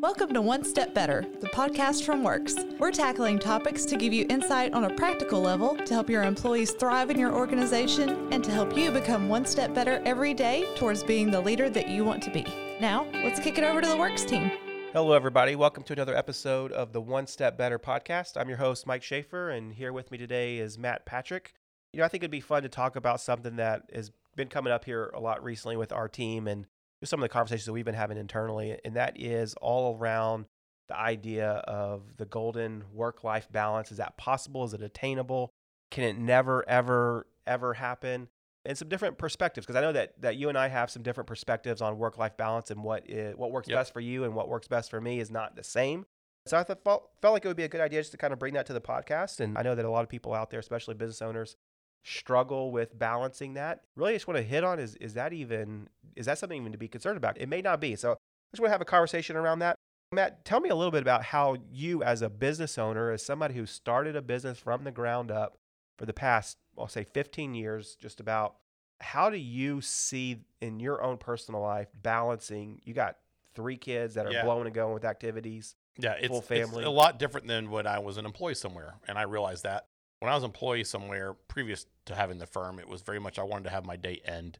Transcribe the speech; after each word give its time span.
Welcome 0.00 0.32
to 0.32 0.40
One 0.40 0.64
Step 0.64 0.94
Better, 0.94 1.26
the 1.42 1.48
podcast 1.48 2.04
from 2.04 2.22
Whirks. 2.22 2.56
We're 2.78 2.90
tackling 2.90 3.38
topics 3.38 3.84
to 3.84 3.98
give 3.98 4.14
you 4.14 4.24
insight 4.30 4.72
on 4.72 4.84
a 4.84 4.94
practical 4.94 5.42
level 5.42 5.76
to 5.76 5.92
help 5.92 6.08
your 6.08 6.22
employees 6.22 6.70
thrive 6.70 7.10
in 7.10 7.18
your 7.18 7.34
organization 7.34 8.32
and 8.32 8.42
to 8.42 8.50
help 8.50 8.74
you 8.74 8.90
become 8.90 9.28
one 9.28 9.44
step 9.44 9.74
better 9.74 10.00
every 10.06 10.32
day 10.32 10.66
towards 10.74 11.04
being 11.04 11.30
the 11.30 11.38
leader 11.38 11.68
that 11.68 11.86
you 11.86 12.02
want 12.02 12.22
to 12.22 12.30
be. 12.30 12.46
Now, 12.80 13.08
let's 13.12 13.40
kick 13.40 13.58
it 13.58 13.64
over 13.64 13.82
to 13.82 13.86
the 13.86 13.94
Whirks 13.94 14.24
team. 14.24 14.50
Hello, 14.94 15.12
everybody. 15.12 15.54
Welcome 15.54 15.82
to 15.82 15.92
another 15.92 16.16
episode 16.16 16.72
of 16.72 16.94
the 16.94 17.02
One 17.02 17.26
Step 17.26 17.58
Better 17.58 17.78
podcast. 17.78 18.38
I'm 18.40 18.48
your 18.48 18.56
host, 18.56 18.86
Mike 18.86 19.02
Schaefer, 19.02 19.50
and 19.50 19.74
here 19.74 19.92
with 19.92 20.10
me 20.10 20.16
today 20.16 20.56
is 20.56 20.78
Matt 20.78 21.04
Patrick. 21.04 21.52
You 21.92 21.98
know, 21.98 22.06
I 22.06 22.08
think 22.08 22.22
it'd 22.22 22.30
be 22.30 22.40
fun 22.40 22.62
to 22.62 22.70
talk 22.70 22.96
about 22.96 23.20
something 23.20 23.56
that 23.56 23.82
has 23.92 24.10
been 24.34 24.48
coming 24.48 24.72
up 24.72 24.86
here 24.86 25.10
a 25.14 25.20
lot 25.20 25.44
recently 25.44 25.76
with 25.76 25.92
our 25.92 26.08
team 26.08 26.48
and 26.48 26.64
some 27.04 27.20
of 27.20 27.22
the 27.22 27.28
conversations 27.28 27.66
that 27.66 27.72
we've 27.72 27.84
been 27.84 27.94
having 27.94 28.18
internally, 28.18 28.78
and 28.84 28.96
that 28.96 29.18
is 29.20 29.54
all 29.54 29.96
around 29.96 30.46
the 30.88 30.98
idea 30.98 31.48
of 31.48 32.16
the 32.16 32.26
golden 32.26 32.84
work 32.92 33.22
life 33.24 33.48
balance. 33.50 33.90
Is 33.90 33.98
that 33.98 34.16
possible? 34.16 34.64
Is 34.64 34.74
it 34.74 34.82
attainable? 34.82 35.52
Can 35.90 36.04
it 36.04 36.18
never, 36.18 36.68
ever, 36.68 37.26
ever 37.46 37.74
happen? 37.74 38.28
And 38.64 38.76
some 38.76 38.88
different 38.88 39.16
perspectives, 39.16 39.66
because 39.66 39.78
I 39.78 39.80
know 39.80 39.92
that 39.92 40.20
that 40.20 40.36
you 40.36 40.50
and 40.50 40.58
I 40.58 40.68
have 40.68 40.90
some 40.90 41.02
different 41.02 41.26
perspectives 41.26 41.80
on 41.80 41.96
work 41.96 42.18
life 42.18 42.36
balance 42.36 42.70
and 42.70 42.84
what 42.84 43.08
is, 43.08 43.34
what 43.36 43.52
works 43.52 43.68
Yep. 43.68 43.78
best 43.78 43.92
for 43.94 44.00
you 44.00 44.24
and 44.24 44.34
what 44.34 44.48
works 44.48 44.68
best 44.68 44.90
for 44.90 45.00
me 45.00 45.18
is 45.20 45.30
not 45.30 45.56
the 45.56 45.64
same. 45.64 46.04
So 46.46 46.58
I 46.58 46.62
thought, 46.62 46.82
felt, 46.84 47.10
felt 47.22 47.32
like 47.32 47.44
it 47.44 47.48
would 47.48 47.56
be 47.56 47.64
a 47.64 47.68
good 47.68 47.80
idea 47.80 48.00
just 48.00 48.12
to 48.12 48.18
kind 48.18 48.32
of 48.32 48.38
bring 48.38 48.54
that 48.54 48.66
to 48.66 48.72
the 48.72 48.80
podcast. 48.80 49.40
And 49.40 49.56
I 49.56 49.62
know 49.62 49.74
that 49.74 49.84
a 49.84 49.90
lot 49.90 50.02
of 50.02 50.08
people 50.08 50.34
out 50.34 50.50
there, 50.50 50.60
especially 50.60 50.94
business 50.94 51.22
owners, 51.22 51.56
struggle 52.04 52.70
with 52.70 52.98
balancing 52.98 53.54
that. 53.54 53.82
Really, 53.96 54.12
I 54.12 54.16
just 54.16 54.26
want 54.28 54.38
to 54.38 54.42
hit 54.42 54.64
on 54.64 54.78
is 54.78 54.96
is 54.96 55.14
that 55.14 55.32
even 55.32 55.88
is 56.16 56.26
that 56.26 56.38
something 56.38 56.60
even 56.60 56.72
to 56.72 56.78
be 56.78 56.88
concerned 56.88 57.16
about? 57.16 57.38
It 57.38 57.48
may 57.48 57.62
not 57.62 57.80
be. 57.80 57.96
So 57.96 58.12
I 58.12 58.16
just 58.52 58.60
want 58.60 58.68
to 58.68 58.72
have 58.72 58.80
a 58.80 58.86
conversation 58.86 59.36
around 59.36 59.60
that. 59.60 59.76
Matt, 60.12 60.44
tell 60.44 60.58
me 60.58 60.70
a 60.70 60.74
little 60.74 60.90
bit 60.90 61.02
about 61.02 61.22
how 61.22 61.56
you, 61.72 62.02
as 62.02 62.20
a 62.20 62.28
business 62.28 62.78
owner, 62.78 63.12
as 63.12 63.24
somebody 63.24 63.54
who 63.54 63.64
started 63.64 64.16
a 64.16 64.22
business 64.22 64.58
from 64.58 64.82
the 64.82 64.90
ground 64.90 65.30
up 65.30 65.56
for 65.98 66.04
the 66.04 66.12
past, 66.12 66.56
I'll 66.76 66.88
say 66.88 67.04
15 67.04 67.54
years, 67.54 67.94
just 67.94 68.18
about, 68.18 68.56
how 69.00 69.30
do 69.30 69.36
you 69.36 69.80
see 69.80 70.42
in 70.60 70.80
your 70.80 71.00
own 71.00 71.16
personal 71.16 71.60
life 71.60 71.86
balancing? 72.02 72.80
You 72.84 72.92
got 72.92 73.18
three 73.54 73.76
kids 73.76 74.14
that 74.14 74.26
are 74.26 74.32
Yeah. 74.32 74.44
blowing 74.44 74.66
and 74.66 74.74
going 74.74 74.94
with 74.94 75.04
activities. 75.04 75.76
Yeah, 75.96 76.14
it's, 76.14 76.26
full 76.26 76.44
it's 76.50 76.72
a 76.72 76.90
lot 76.90 77.20
different 77.20 77.46
than 77.46 77.70
when 77.70 77.86
I 77.86 78.00
was 78.00 78.16
an 78.16 78.24
employee 78.24 78.54
somewhere, 78.54 78.94
and 79.06 79.16
I 79.16 79.22
realized 79.22 79.62
that 79.62 79.86
when 80.20 80.30
I 80.30 80.34
was 80.34 80.44
employee 80.44 80.84
somewhere 80.84 81.34
previous 81.48 81.86
to 82.06 82.14
having 82.14 82.38
the 82.38 82.46
firm, 82.46 82.78
it 82.78 82.88
was 82.88 83.02
very 83.02 83.18
much 83.18 83.38
I 83.38 83.42
wanted 83.42 83.64
to 83.64 83.70
have 83.70 83.84
my 83.84 83.96
day 83.96 84.20
end. 84.24 84.58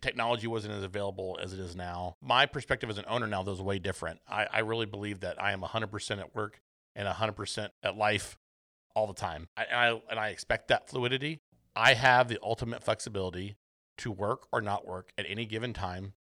Technology 0.00 0.46
wasn't 0.46 0.74
as 0.74 0.84
available 0.84 1.38
as 1.42 1.52
it 1.52 1.58
is 1.58 1.74
now. 1.74 2.14
My 2.22 2.46
perspective 2.46 2.88
as 2.88 2.98
an 2.98 3.04
owner 3.08 3.26
now 3.26 3.42
though 3.42 3.52
is 3.52 3.60
way 3.60 3.80
different. 3.80 4.20
I, 4.28 4.46
I 4.52 4.58
really 4.60 4.86
believe 4.86 5.20
that 5.20 5.42
I 5.42 5.52
am 5.52 5.62
100% 5.62 6.18
at 6.20 6.36
work 6.36 6.60
and 6.94 7.08
100% 7.08 7.68
at 7.82 7.96
life 7.96 8.38
all 8.94 9.06
the 9.06 9.14
time. 9.14 9.48
I, 9.56 9.64
and 9.64 9.76
I 9.76 10.02
and 10.10 10.20
I 10.20 10.28
expect 10.28 10.68
that 10.68 10.88
fluidity. 10.88 11.40
I 11.74 11.94
have 11.94 12.28
the 12.28 12.38
ultimate 12.42 12.84
flexibility 12.84 13.56
to 13.98 14.12
work 14.12 14.46
or 14.52 14.60
not 14.60 14.86
work 14.86 15.12
at 15.18 15.26
any 15.28 15.46
given 15.46 15.72
time 15.72 16.12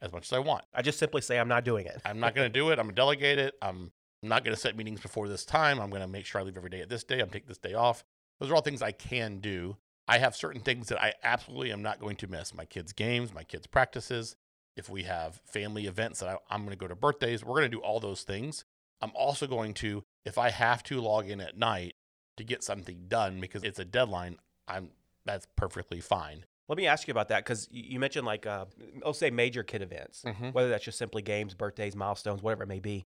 as 0.00 0.12
much 0.12 0.24
as 0.28 0.32
I 0.32 0.38
want. 0.38 0.64
I 0.74 0.82
just 0.82 0.98
simply 0.98 1.20
say 1.20 1.38
I'm 1.38 1.48
not 1.48 1.64
doing 1.64 1.86
it. 1.86 2.00
I'm 2.04 2.20
not 2.20 2.34
going 2.34 2.46
to 2.46 2.52
do 2.52 2.70
it. 2.70 2.78
I'm 2.78 2.86
going 2.86 2.94
to 2.94 3.00
delegate 3.00 3.38
it. 3.38 3.54
I'm 3.60 3.92
not 4.22 4.44
going 4.44 4.54
to 4.54 4.60
set 4.60 4.76
meetings 4.76 5.00
before 5.00 5.28
this 5.28 5.44
time. 5.44 5.80
I'm 5.80 5.90
going 5.90 6.02
to 6.02 6.08
make 6.08 6.26
sure 6.26 6.40
I 6.40 6.44
leave 6.44 6.56
every 6.56 6.70
day 6.70 6.80
at 6.80 6.88
this 6.88 7.04
day. 7.04 7.20
I'm 7.20 7.30
take 7.30 7.46
this 7.46 7.58
day 7.58 7.74
off. 7.74 8.04
Those 8.40 8.50
are 8.50 8.54
all 8.54 8.60
things 8.62 8.82
I 8.82 8.92
can 8.92 9.38
do. 9.38 9.76
I 10.08 10.18
have 10.18 10.36
certain 10.36 10.60
things 10.60 10.88
that 10.88 11.00
I 11.02 11.14
absolutely 11.22 11.72
am 11.72 11.82
not 11.82 11.98
going 12.00 12.16
to 12.16 12.26
miss. 12.28 12.54
My 12.54 12.64
kids' 12.64 12.92
games, 12.92 13.34
my 13.34 13.42
kids' 13.44 13.66
practices. 13.66 14.36
If 14.76 14.88
we 14.90 15.04
have 15.04 15.40
family 15.46 15.86
events 15.86 16.20
that 16.20 16.28
I, 16.28 16.36
I'm 16.50 16.60
going 16.64 16.76
to 16.76 16.80
go 16.80 16.86
to 16.86 16.94
birthdays, 16.94 17.44
we're 17.44 17.54
going 17.58 17.70
to 17.70 17.76
do 17.76 17.80
all 17.82 17.98
those 17.98 18.22
things. 18.22 18.64
I'm 19.00 19.10
also 19.14 19.46
going 19.46 19.74
to, 19.74 20.04
if 20.24 20.38
I 20.38 20.50
have 20.50 20.82
to 20.84 21.00
log 21.00 21.28
in 21.28 21.40
at 21.40 21.56
night 21.56 21.94
to 22.36 22.44
get 22.44 22.62
something 22.62 23.06
done 23.08 23.40
because 23.40 23.64
it's 23.64 23.78
a 23.78 23.84
deadline, 23.84 24.36
I'm 24.68 24.90
that's 25.24 25.46
perfectly 25.56 26.00
fine. 26.00 26.44
Let 26.68 26.78
me 26.78 26.86
ask 26.86 27.08
you 27.08 27.12
about 27.12 27.28
that 27.28 27.44
because 27.44 27.68
you 27.70 27.98
mentioned 27.98 28.26
like, 28.26 28.46
uh, 28.46 28.66
I'll 29.04 29.12
say 29.12 29.30
major 29.30 29.62
kid 29.62 29.82
events, 29.82 30.22
Mhm. 30.24 30.52
whether 30.52 30.68
that's 30.68 30.84
just 30.84 30.98
simply 30.98 31.22
games, 31.22 31.54
birthdays, 31.54 31.96
milestones, 31.96 32.42
whatever 32.42 32.62
it 32.64 32.68
may 32.68 32.80
be. 32.80 33.06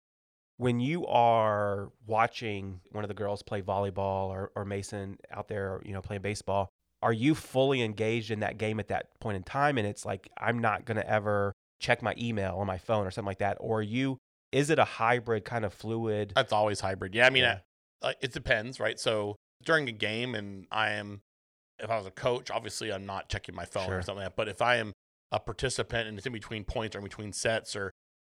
When 0.56 0.78
you 0.78 1.06
are 1.06 1.90
watching 2.06 2.80
one 2.92 3.02
of 3.02 3.08
the 3.08 3.14
girls 3.14 3.42
play 3.42 3.60
volleyball 3.60 4.28
or, 4.28 4.52
or 4.54 4.64
Mason 4.64 5.18
out 5.32 5.48
there, 5.48 5.80
you 5.84 5.92
know, 5.92 6.00
playing 6.00 6.22
baseball, 6.22 6.68
are 7.02 7.12
you 7.12 7.34
fully 7.34 7.82
engaged 7.82 8.30
in 8.30 8.40
that 8.40 8.56
game 8.56 8.78
at 8.78 8.88
that 8.88 9.08
point 9.20 9.36
in 9.36 9.42
time? 9.42 9.78
And 9.78 9.86
it's 9.86 10.06
like, 10.06 10.28
I'm 10.38 10.60
not 10.60 10.84
going 10.84 10.96
to 10.96 11.08
ever 11.10 11.52
check 11.80 12.02
my 12.02 12.14
email 12.16 12.56
on 12.58 12.66
my 12.66 12.78
phone 12.78 13.06
or 13.06 13.10
something 13.10 13.26
like 13.26 13.40
that. 13.40 13.56
Or 13.60 13.80
are 13.80 13.82
you, 13.82 14.18
is 14.52 14.70
it 14.70 14.78
a 14.78 14.84
hybrid 14.84 15.44
kind 15.44 15.64
of 15.64 15.74
fluid? 15.74 16.32
That's 16.36 16.52
always 16.52 16.80
hybrid. 16.80 17.14
Yeah, 17.14 17.26
I 17.26 17.30
mean, 17.30 17.42
Yeah. 17.42 17.58
uh, 18.00 18.12
it 18.20 18.32
depends, 18.32 18.78
right? 18.78 18.98
So 18.98 19.34
during 19.64 19.88
a 19.88 19.92
game, 19.92 20.34
and 20.36 20.66
I 20.70 20.90
am, 20.92 21.20
if 21.80 21.90
I 21.90 21.96
was 21.96 22.06
a 22.06 22.12
coach, 22.12 22.50
obviously 22.52 22.92
I'm 22.92 23.06
not 23.06 23.28
checking 23.28 23.56
my 23.56 23.64
phone 23.64 23.86
Sure. 23.86 23.98
or 23.98 24.02
something 24.02 24.22
like 24.22 24.26
that. 24.30 24.36
But 24.36 24.48
if 24.48 24.62
I 24.62 24.76
am 24.76 24.92
a 25.32 25.40
participant 25.40 26.06
and 26.08 26.16
it's 26.16 26.26
in 26.26 26.32
between 26.32 26.62
points 26.62 26.94
or 26.94 27.00
in 27.00 27.04
between 27.04 27.32
sets 27.32 27.74
or, 27.74 27.90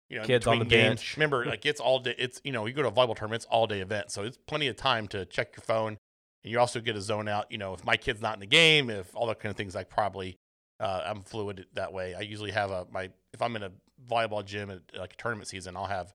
you 0.09 0.19
know, 0.19 0.25
Kids 0.25 0.47
on 0.47 0.59
the 0.59 0.65
games, 0.65 1.01
bench. 1.01 1.17
remember, 1.17 1.45
like 1.45 1.67
it's 1.67 1.81
all 1.81 1.99
day. 1.99 2.15
It's 2.19 2.41
you 2.45 2.53
know, 2.53 2.67
you 2.67 2.73
go 2.73 2.83
to 2.83 2.89
a 2.89 2.93
volleyball 2.93 3.17
tournament, 3.17 3.43
it's 3.43 3.47
all 3.47 3.67
day 3.67 3.81
event, 3.81 4.11
so 4.11 4.23
it's 4.23 4.39
plenty 4.47 4.69
of 4.69 4.77
time 4.77 5.09
to 5.09 5.25
check 5.27 5.57
your 5.57 5.63
phone, 5.65 5.99
and 6.45 6.53
you 6.53 6.61
also 6.61 6.81
get 6.81 6.95
a 6.97 7.01
zone 7.01 7.29
out. 7.29 7.51
You 7.51 7.59
know, 7.59 7.75
if 7.75 7.85
my 7.85 7.97
kid's 7.97 8.21
not 8.21 8.35
in 8.35 8.41
the 8.41 8.47
game, 8.47 8.89
if 8.89 9.15
all 9.15 9.27
that 9.27 9.41
kind 9.41 9.51
of 9.51 9.57
things, 9.57 9.75
I 9.75 9.85
probably 9.85 10.37
uh, 10.79 11.03
I'm 11.07 11.23
fluid 11.23 11.67
that 11.75 11.93
way. 11.93 12.15
I 12.15 12.21
usually 12.21 12.53
have 12.53 12.71
a 12.71 12.87
my 12.91 13.11
if 13.33 13.43
I'm 13.43 13.57
in 13.57 13.65
a 13.65 13.73
volleyball 14.09 14.45
gym 14.45 14.71
at 14.71 14.81
like 14.97 15.15
a 15.15 15.17
tournament 15.17 15.49
season, 15.49 15.77
I'll 15.77 15.87
have 15.87 16.13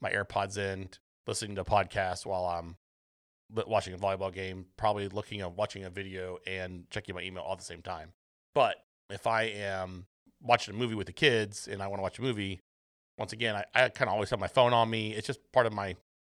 my 0.00 0.10
AirPods 0.10 0.58
in, 0.58 0.88
listening 1.26 1.56
to 1.56 1.64
podcasts 1.64 2.26
while 2.26 2.44
I'm 2.44 2.76
watching 3.66 3.94
a 3.94 3.98
volleyball 3.98 4.32
game, 4.32 4.66
probably 4.76 5.08
looking 5.08 5.40
at 5.40 5.56
watching 5.56 5.84
a 5.84 5.90
video 5.90 6.38
and 6.46 6.84
checking 6.90 7.14
my 7.14 7.22
email 7.22 7.42
all 7.42 7.52
at 7.52 7.58
the 7.58 7.64
same 7.64 7.82
time. 7.82 8.12
But 8.54 8.76
if 9.10 9.26
I 9.26 9.44
am 9.44 10.06
watching 10.42 10.74
a 10.74 10.76
movie 10.76 10.94
with 10.94 11.06
the 11.06 11.12
kids 11.12 11.68
and 11.68 11.82
I 11.82 11.86
want 11.86 11.98
to 11.98 12.02
watch 12.02 12.18
a 12.18 12.22
movie, 12.22 12.60
once 13.18 13.32
again, 13.32 13.54
I, 13.56 13.64
I 13.74 13.88
kind 13.88 14.08
of 14.08 14.14
always 14.14 14.30
have 14.30 14.40
my 14.40 14.48
phone 14.48 14.72
on 14.72 14.88
me. 14.90 15.12
It's 15.14 15.26
just 15.26 15.40
part 15.52 15.66
of 15.66 15.72
my 15.72 15.96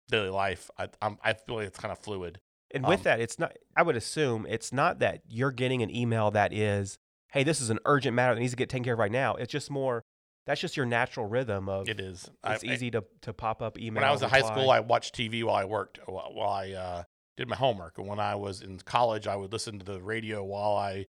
daily 0.09 0.31
life. 0.31 0.71
I, 0.79 0.89
I'm, 1.03 1.19
I 1.23 1.33
feel 1.35 1.57
like 1.57 1.67
it's 1.67 1.79
kind 1.79 1.93
of 1.93 1.99
fluid. 1.99 2.41
And 2.73 2.87
with 2.87 3.01
Um, 3.01 3.05
that, 3.05 3.21
it's 3.21 3.39
not, 3.39 3.57
I 3.77 3.83
would 3.83 3.97
assume 3.97 4.47
it's 4.49 4.73
not 4.73 4.99
that 5.01 5.23
you're 5.29 5.51
getting 5.53 5.83
an 5.83 5.95
email 5.95 6.31
that 6.33 6.53
is, 6.53 6.99
hey, 7.33 7.43
this 7.45 7.61
is 7.61 7.71
an 7.71 7.79
urgent 7.85 8.15
matter 8.15 8.35
that 8.35 8.41
needs 8.41 8.53
to 8.53 8.57
get 8.57 8.69
taken 8.69 8.85
care 8.85 8.93
of 8.95 8.99
right 8.99 9.11
now. 9.13 9.35
It's 9.37 9.51
just 9.53 9.71
more, 9.71 10.03
that's 10.47 10.61
just 10.61 10.77
your 10.77 10.87
natural 10.87 11.27
rhythm 11.27 11.69
of 11.69 11.89
It 11.89 12.01
is. 12.01 12.31
It's 12.47 12.65
I- 12.65 12.67
easy 12.67 12.91
to, 12.93 13.05
to 13.23 13.33
pop 13.33 13.61
up 13.63 13.79
email. 13.79 14.01
when 14.03 14.09
I 14.09 14.13
was 14.13 14.23
in 14.23 14.29
high 14.29 14.43
school, 14.43 14.71
I 14.71 14.81
watched 14.81 15.15
TV 15.15 15.43
while 15.45 15.57
I 15.57 15.65
worked, 15.65 15.99
while 16.07 16.33
while 16.33 16.49
I 16.51 16.73
uh, 16.73 17.03
did 17.37 17.49
my 17.49 17.57
homework. 17.57 17.99
And 17.99 18.07
when 18.07 18.19
I 18.19 18.35
was 18.35 18.63
in 18.63 18.79
college, 18.79 19.27
I 19.27 19.37
would 19.37 19.53
listen 19.53 19.79
to 19.79 19.85
the 19.85 20.01
radio 20.01 20.43
while 20.45 20.75
I 20.77 21.07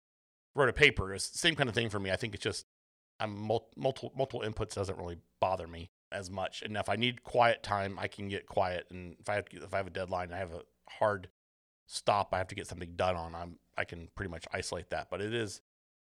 wrote 0.55 0.67
a 0.69 0.73
paper. 0.73 1.13
It's 1.13 1.29
the 1.29 1.37
same 1.37 1.55
kind 1.55 1.69
of 1.69 1.75
thing 1.75 1.89
for 1.89 1.99
me. 1.99 2.11
I 2.11 2.15
think 2.17 2.33
it's 2.35 2.43
just 2.43 2.65
I'm 3.19 3.37
mul- 3.37 3.69
multiple 3.75 4.11
multiple 4.15 4.41
inputs 4.41 4.75
doesn't 4.75 4.97
really 4.97 5.17
bother 5.39 5.67
me 5.67 5.91
as 6.11 6.29
much. 6.29 6.61
And 6.61 6.75
if 6.77 6.89
I 6.89 6.95
need 6.95 7.23
quiet 7.23 7.63
time, 7.63 7.97
I 7.99 8.07
can 8.07 8.27
get 8.27 8.45
quiet. 8.47 8.87
And 8.89 9.15
if 9.19 9.29
I 9.29 9.35
have, 9.35 9.45
if 9.51 9.73
I 9.73 9.77
have 9.77 9.87
a 9.87 9.91
deadline, 9.91 10.31
I 10.33 10.37
have 10.37 10.53
a 10.53 10.61
hard 10.89 11.29
stop. 11.87 12.33
I 12.33 12.37
have 12.37 12.47
to 12.47 12.55
get 12.55 12.67
something 12.67 12.93
done 12.95 13.15
on. 13.15 13.35
I'm 13.35 13.57
I 13.77 13.85
can 13.85 14.09
pretty 14.15 14.29
much 14.31 14.45
isolate 14.53 14.89
that. 14.89 15.07
But 15.09 15.21
it 15.21 15.33
is 15.33 15.61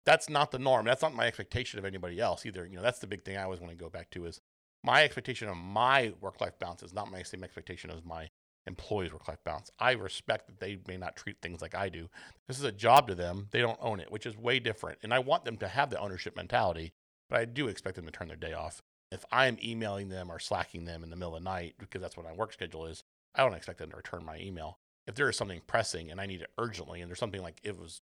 that's 0.06 0.30
not 0.30 0.52
the 0.52 0.60
norm. 0.60 0.86
That's 0.86 1.02
not 1.02 1.14
my 1.14 1.28
expectation 1.28 1.80
of 1.80 1.86
anybody 1.86 2.20
else 2.20 2.46
either. 2.46 2.66
You 2.66 2.76
know, 2.76 2.82
that's 2.82 3.00
the 3.00 3.08
big 3.08 3.24
thing 3.24 3.38
I 3.38 3.44
always 3.44 3.60
want 3.60 3.72
to 3.72 3.78
go 3.78 3.90
back 3.90 4.10
to 4.12 4.26
is 4.26 4.42
my 4.84 5.04
expectation 5.04 5.48
of 5.48 5.56
my 5.58 6.14
work 6.20 6.42
life 6.42 6.60
balance 6.60 6.84
is 6.84 6.94
not 6.94 7.12
my 7.12 7.24
same 7.24 7.44
expectation 7.44 7.90
as 7.90 8.04
my 8.04 8.30
employees' 8.68 9.14
work 9.14 9.28
life 9.28 9.44
balance. 9.44 9.70
I 9.80 9.92
respect 9.94 10.48
that 10.48 10.60
they 10.60 10.80
may 10.88 10.98
not 10.98 11.16
treat 11.16 11.38
things 11.42 11.62
like 11.62 11.76
I 11.76 11.90
do. 11.90 12.10
This 12.48 12.58
is 12.58 12.64
a 12.64 12.72
job 12.72 13.08
to 13.08 13.16
them. 13.16 13.48
They 13.52 13.62
don't 13.62 13.80
own 13.82 14.00
it, 14.00 14.12
which 14.12 14.26
is 14.26 14.38
way 14.38 14.60
different. 14.60 15.00
And 15.04 15.14
I 15.14 15.20
want 15.20 15.46
them 15.46 15.58
to 15.58 15.68
have 15.68 15.90
the 15.90 16.00
ownership 16.00 16.36
mentality, 16.36 16.94
but 17.30 17.40
I 17.40 17.46
do 17.46 17.68
expect 17.68 17.96
them 17.96 18.06
to 18.06 18.12
turn 18.12 18.28
their 18.28 18.38
day 18.38 18.54
off. 18.54 18.82
If 19.12 19.26
I'm 19.32 19.58
emailing 19.64 20.10
them 20.10 20.32
or 20.32 20.40
slacking 20.40 20.86
them 20.86 21.04
in 21.04 21.10
the 21.10 21.16
middle 21.16 21.36
of 21.36 21.44
the 21.44 21.50
night, 21.50 21.76
because 21.78 22.02
that's 22.02 22.18
what 22.18 22.26
my 22.26 22.34
work 22.34 22.52
schedule 22.54 22.86
is, 22.86 23.04
I 23.36 23.44
don't 23.44 23.54
expect 23.54 23.80
them 23.80 23.92
to 23.92 23.96
return 23.98 24.26
my 24.26 24.40
email. 24.40 24.78
If 25.06 25.16
there 25.16 25.30
is 25.30 25.36
something 25.38 25.62
pressing 25.68 26.10
and 26.10 26.20
I 26.22 26.26
need 26.26 26.42
it 26.42 26.50
urgently, 26.58 27.02
and 27.02 27.10
there's 27.10 27.20
something 27.20 27.42
like 27.42 27.60
it 27.64 27.78
was 27.78 28.02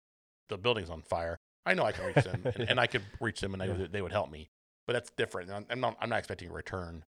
the 0.48 0.58
building's 0.58 0.90
on 0.90 1.02
fire, 1.02 1.36
I 1.64 1.74
know 1.74 1.84
I 1.84 1.92
can 1.92 2.06
reach 2.06 2.24
them 2.24 2.42
and, 2.44 2.70
and 2.70 2.80
I 2.80 2.86
could 2.86 3.02
reach 3.20 3.40
them 3.40 3.54
and 3.54 3.62
Yeah. 3.80 3.86
they 3.90 4.02
would 4.02 4.12
help 4.12 4.30
me. 4.30 4.48
But 4.86 4.92
that's 4.94 5.10
different. 5.10 5.50
I'm- 5.50 5.66
I'm 5.70 5.80
not, 5.80 5.96
I'm 6.00 6.08
not 6.08 6.18
expecting 6.18 6.48
a 6.48 6.52
return 6.52 7.04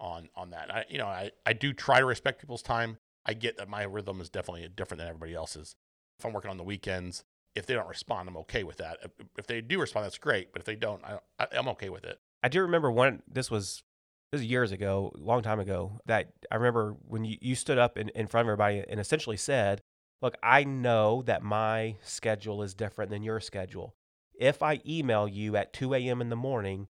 on 0.00 0.28
on 0.34 0.50
that. 0.50 0.68
I 0.74 0.84
you 0.88 0.98
know 0.98 1.06
I, 1.06 1.30
I 1.46 1.52
do 1.52 1.72
try 1.72 2.00
to 2.00 2.04
respect 2.06 2.40
people's 2.40 2.62
time. 2.62 2.98
I 3.24 3.34
get 3.34 3.56
that 3.58 3.68
my 3.68 3.84
rhythm 3.84 4.20
is 4.20 4.28
definitely 4.28 4.68
different 4.74 4.98
than 4.98 5.08
everybody 5.08 5.34
else's. 5.34 5.76
If 6.18 6.24
I'm 6.26 6.32
working 6.32 6.50
on 6.50 6.56
the 6.56 6.64
weekends, 6.64 7.22
if 7.54 7.66
they 7.66 7.74
don't 7.74 7.88
respond, 7.88 8.28
I'm 8.28 8.36
okay 8.38 8.64
with 8.64 8.78
that. 8.78 8.98
If, 9.02 9.10
if 9.38 9.46
they 9.46 9.60
do 9.60 9.80
respond, 9.80 10.04
that's 10.04 10.18
great. 10.18 10.52
But 10.52 10.60
if 10.60 10.66
they 10.66 10.76
don't, 10.76 11.04
I, 11.04 11.18
I, 11.38 11.46
I'm 11.52 11.68
okay 11.68 11.88
with 11.88 12.04
it. 12.04 12.18
I 12.42 12.48
do 12.48 12.62
remember 12.62 12.90
one. 12.90 13.22
This 13.30 13.50
was 13.50 13.82
this 14.30 14.40
was 14.40 14.46
years 14.46 14.72
ago, 14.72 15.12
a 15.14 15.18
long 15.18 15.42
time 15.42 15.60
ago. 15.60 16.00
That 16.06 16.32
I 16.50 16.56
remember 16.56 16.96
when 17.06 17.24
you, 17.24 17.36
you 17.40 17.54
stood 17.54 17.78
up 17.78 17.98
in, 17.98 18.08
in 18.10 18.26
front 18.26 18.46
of 18.46 18.48
everybody 18.48 18.84
and 18.88 18.98
essentially 18.98 19.36
said, 19.36 19.82
"Look, 20.22 20.36
I 20.42 20.64
know 20.64 21.22
that 21.26 21.42
my 21.42 21.96
schedule 22.02 22.62
is 22.62 22.74
different 22.74 23.10
than 23.10 23.22
your 23.22 23.40
schedule. 23.40 23.94
If 24.34 24.62
I 24.62 24.80
email 24.86 25.28
you 25.28 25.56
at 25.56 25.72
2 25.72 25.94
a.m. 25.94 26.20
in 26.20 26.30
the 26.30 26.36
morning, 26.36 26.88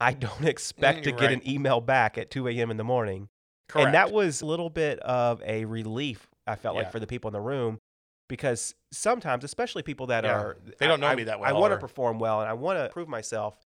I 0.00 0.12
don't 0.14 0.46
expect 0.46 1.04
to 1.04 1.12
Mm, 1.12 1.18
get 1.20 1.32
an 1.32 1.48
email 1.48 1.80
back 1.80 2.16
at 2.16 2.30
2 2.30 2.48
a.m. 2.48 2.70
in 2.70 2.76
the 2.76 2.84
morning. 2.84 3.28
Correct. 3.68 3.86
And 3.86 3.94
that 3.94 4.10
was 4.10 4.40
a 4.40 4.46
little 4.46 4.70
bit 4.70 4.98
of 5.00 5.42
a 5.44 5.66
relief, 5.66 6.26
I 6.46 6.56
felt 6.56 6.74
like, 6.74 6.90
for 6.90 6.98
the 6.98 7.06
people 7.06 7.28
in 7.28 7.34
the 7.34 7.40
room 7.40 7.78
because 8.28 8.74
sometimes, 8.92 9.42
especially 9.44 9.82
people 9.82 10.06
that 10.08 10.24
Yeah. 10.24 10.32
are, 10.38 10.56
They 10.78 10.86
don't 10.86 11.00
know 11.00 11.08
I- 11.08 11.14
me 11.16 11.24
that 11.24 11.40
well. 11.40 11.48
I 11.48 11.58
want 11.58 11.72
to 11.72 11.78
perform 11.78 12.18
well 12.18 12.40
and 12.40 12.48
I 12.48 12.52
want 12.52 12.78
to 12.78 12.88
prove 12.90 13.08
myself. 13.08 13.56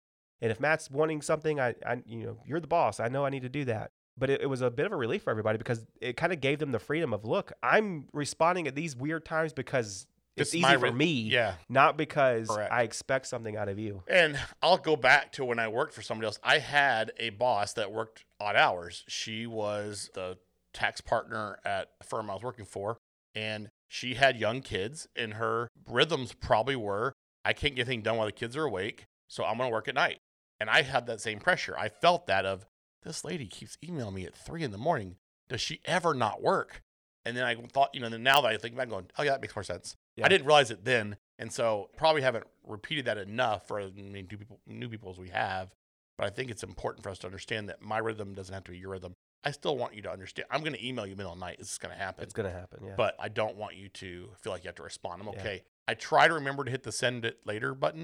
And 0.41 0.51
if 0.51 0.59
Matt's 0.59 0.91
wanting 0.91 1.23
something, 1.23 1.61
I, 1.61 1.75
I, 1.87 2.03
you 2.07 2.25
know, 2.27 2.39
you're 2.45 2.61
the 2.61 2.67
boss. 2.67 2.99
I 3.01 3.09
know 3.09 3.25
I 3.25 3.31
need 3.31 3.43
to 3.43 3.49
do 3.49 3.65
that. 3.67 3.93
But 4.19 4.29
it, 4.29 4.43
it 4.43 4.47
was 4.47 4.61
a 4.61 4.71
bit 4.71 4.87
of 4.87 4.93
a 4.93 4.97
relief 4.97 5.23
for 5.23 5.31
everybody 5.31 5.57
because 5.59 5.87
it 6.01 6.17
kind 6.17 6.33
of 6.33 6.41
gave 6.41 6.59
them 6.59 6.71
the 6.73 6.79
freedom 6.79 7.13
of, 7.15 7.25
look, 7.25 7.53
I'm 7.63 8.09
responding 8.13 8.67
at 8.67 8.75
these 8.75 8.95
weird 8.97 9.25
times 9.25 9.53
because 9.53 10.07
This 10.37 10.49
it's 10.49 10.55
easy 10.57 10.75
for 10.75 10.87
re- 10.87 10.91
me, 10.91 11.13
Yeah. 11.23 11.55
not 11.69 11.97
because 11.97 12.49
Correct. 12.49 12.71
I 12.73 12.83
expect 12.83 13.27
something 13.27 13.57
out 13.57 13.69
of 13.69 13.79
you. 13.79 14.03
And 14.09 14.39
I'll 14.61 14.77
go 14.79 14.97
back 14.97 15.33
to 15.33 15.45
when 15.45 15.59
I 15.59 15.69
worked 15.69 15.95
for 15.95 16.03
somebody 16.03 16.27
else. 16.27 16.39
I 16.43 16.59
had 16.59 17.13
a 17.19 17.31
boss 17.31 17.73
that 17.75 17.91
worked 17.91 18.25
odd 18.39 18.57
hours. 18.57 19.05
She 19.09 19.47
was 19.47 20.11
the 20.15 20.37
tax 20.75 21.01
partner 21.01 21.59
at 21.65 21.89
a 22.01 22.05
firm 22.05 22.29
I 22.31 22.35
was 22.35 22.43
working 22.43 22.65
for, 22.67 22.99
and 23.35 23.69
she 23.89 24.15
had 24.15 24.37
young 24.39 24.63
kids, 24.63 25.07
and 25.17 25.35
her 25.35 25.69
rhythms 25.89 26.33
probably 26.33 26.77
were 26.77 27.13
I 27.45 27.53
can't 27.53 27.75
get 27.75 27.87
anything 27.87 28.03
done 28.03 28.17
while 28.17 28.27
the 28.27 28.33
kids 28.33 28.57
are 28.57 28.65
awake, 28.65 29.07
so 29.29 29.45
I'm 29.45 29.57
going 29.57 29.69
to 29.69 29.73
work 29.73 29.89
at 29.89 29.95
night. 29.95 30.19
And 30.61 30.71
I 30.71 30.83
had 30.83 31.07
that 31.07 31.21
same 31.21 31.41
pressure. 31.41 31.77
I 31.77 31.89
felt 31.89 32.27
that 32.27 32.47
of 32.47 32.67
this 33.03 33.25
lady 33.25 33.47
keeps 33.47 33.77
emailing 33.85 34.15
me 34.15 34.25
at 34.25 34.35
three 34.35 34.63
in 34.63 34.71
the 34.71 34.79
morning. 34.79 35.17
Does 35.49 35.61
she 35.61 35.81
ever 35.85 36.15
not 36.15 36.41
work? 36.41 36.83
And 37.25 37.37
then 37.37 37.45
I 37.45 37.55
thought, 37.55 37.91
you 37.95 38.01
know, 38.01 38.09
then 38.09 38.23
now 38.23 38.41
that 38.41 38.53
I 38.53 38.57
think 38.57 38.77
back, 38.77 38.89
going, 38.89 39.07
oh 39.19 39.23
yeah, 39.23 39.33
that 39.33 39.41
makes 39.41 39.57
more 39.57 39.63
sense. 39.65 39.97
Yeah. 40.17 40.27
I 40.27 40.29
didn't 40.29 40.47
realize 40.47 40.71
it 40.71 40.85
then, 40.85 41.17
and 41.39 41.53
so 41.53 41.91
probably 41.97 42.23
haven't 42.23 42.47
repeated 42.67 43.07
that 43.07 43.19
enough 43.19 43.67
for 43.67 43.81
as 43.81 43.93
many 43.95 44.23
new 44.23 44.37
people, 44.37 44.61
new 44.67 44.89
people 44.89 45.11
as 45.11 45.19
we 45.19 45.31
have. 45.31 45.71
But 46.19 46.27
I 46.27 46.31
think 46.31 46.51
it's 46.51 46.63
important 46.63 47.03
for 47.03 47.11
us 47.11 47.19
to 47.19 47.27
understand 47.27 47.69
that 47.69 47.81
my 47.81 47.99
rhythm 47.99 48.35
doesn't 48.35 48.53
have 48.53 48.65
to 48.65 48.73
be 48.73 48.79
your 48.79 48.91
rhythm. 48.91 49.15
I 49.45 49.51
still 49.51 49.77
want 49.77 49.95
you 49.95 50.03
to 50.03 50.11
understand. 50.13 50.47
I'm 50.51 50.61
going 50.61 50.75
to 50.75 50.87
email 50.87 51.07
you 51.07 51.17
middle 51.17 51.33
of 51.33 51.39
the 51.39 51.45
night. 51.45 51.57
This 51.59 51.73
is 51.73 51.79
going 51.79 51.93
to 51.93 51.99
happen. 51.99 52.23
It's 52.25 52.33
going 52.33 52.49
to 52.51 52.57
happen. 52.57 52.85
Yeah. 52.87 52.95
But 52.97 53.17
I 53.19 53.29
don't 53.29 53.57
want 53.57 53.77
you 53.77 53.89
to 53.89 54.29
feel 54.41 54.53
like 54.53 54.63
you 54.65 54.69
have 54.69 54.77
to 54.77 54.83
respond. 54.85 55.21
I'm 55.23 55.29
Yeah. 55.35 55.41
okay. 55.41 55.63
I 55.89 55.95
try 55.95 56.29
to 56.29 56.35
remember 56.35 56.63
to 56.65 56.71
hit 56.71 56.85
the 56.85 56.93
send 56.93 57.25
it 57.25 57.39
later 57.45 57.75
button, 57.75 58.03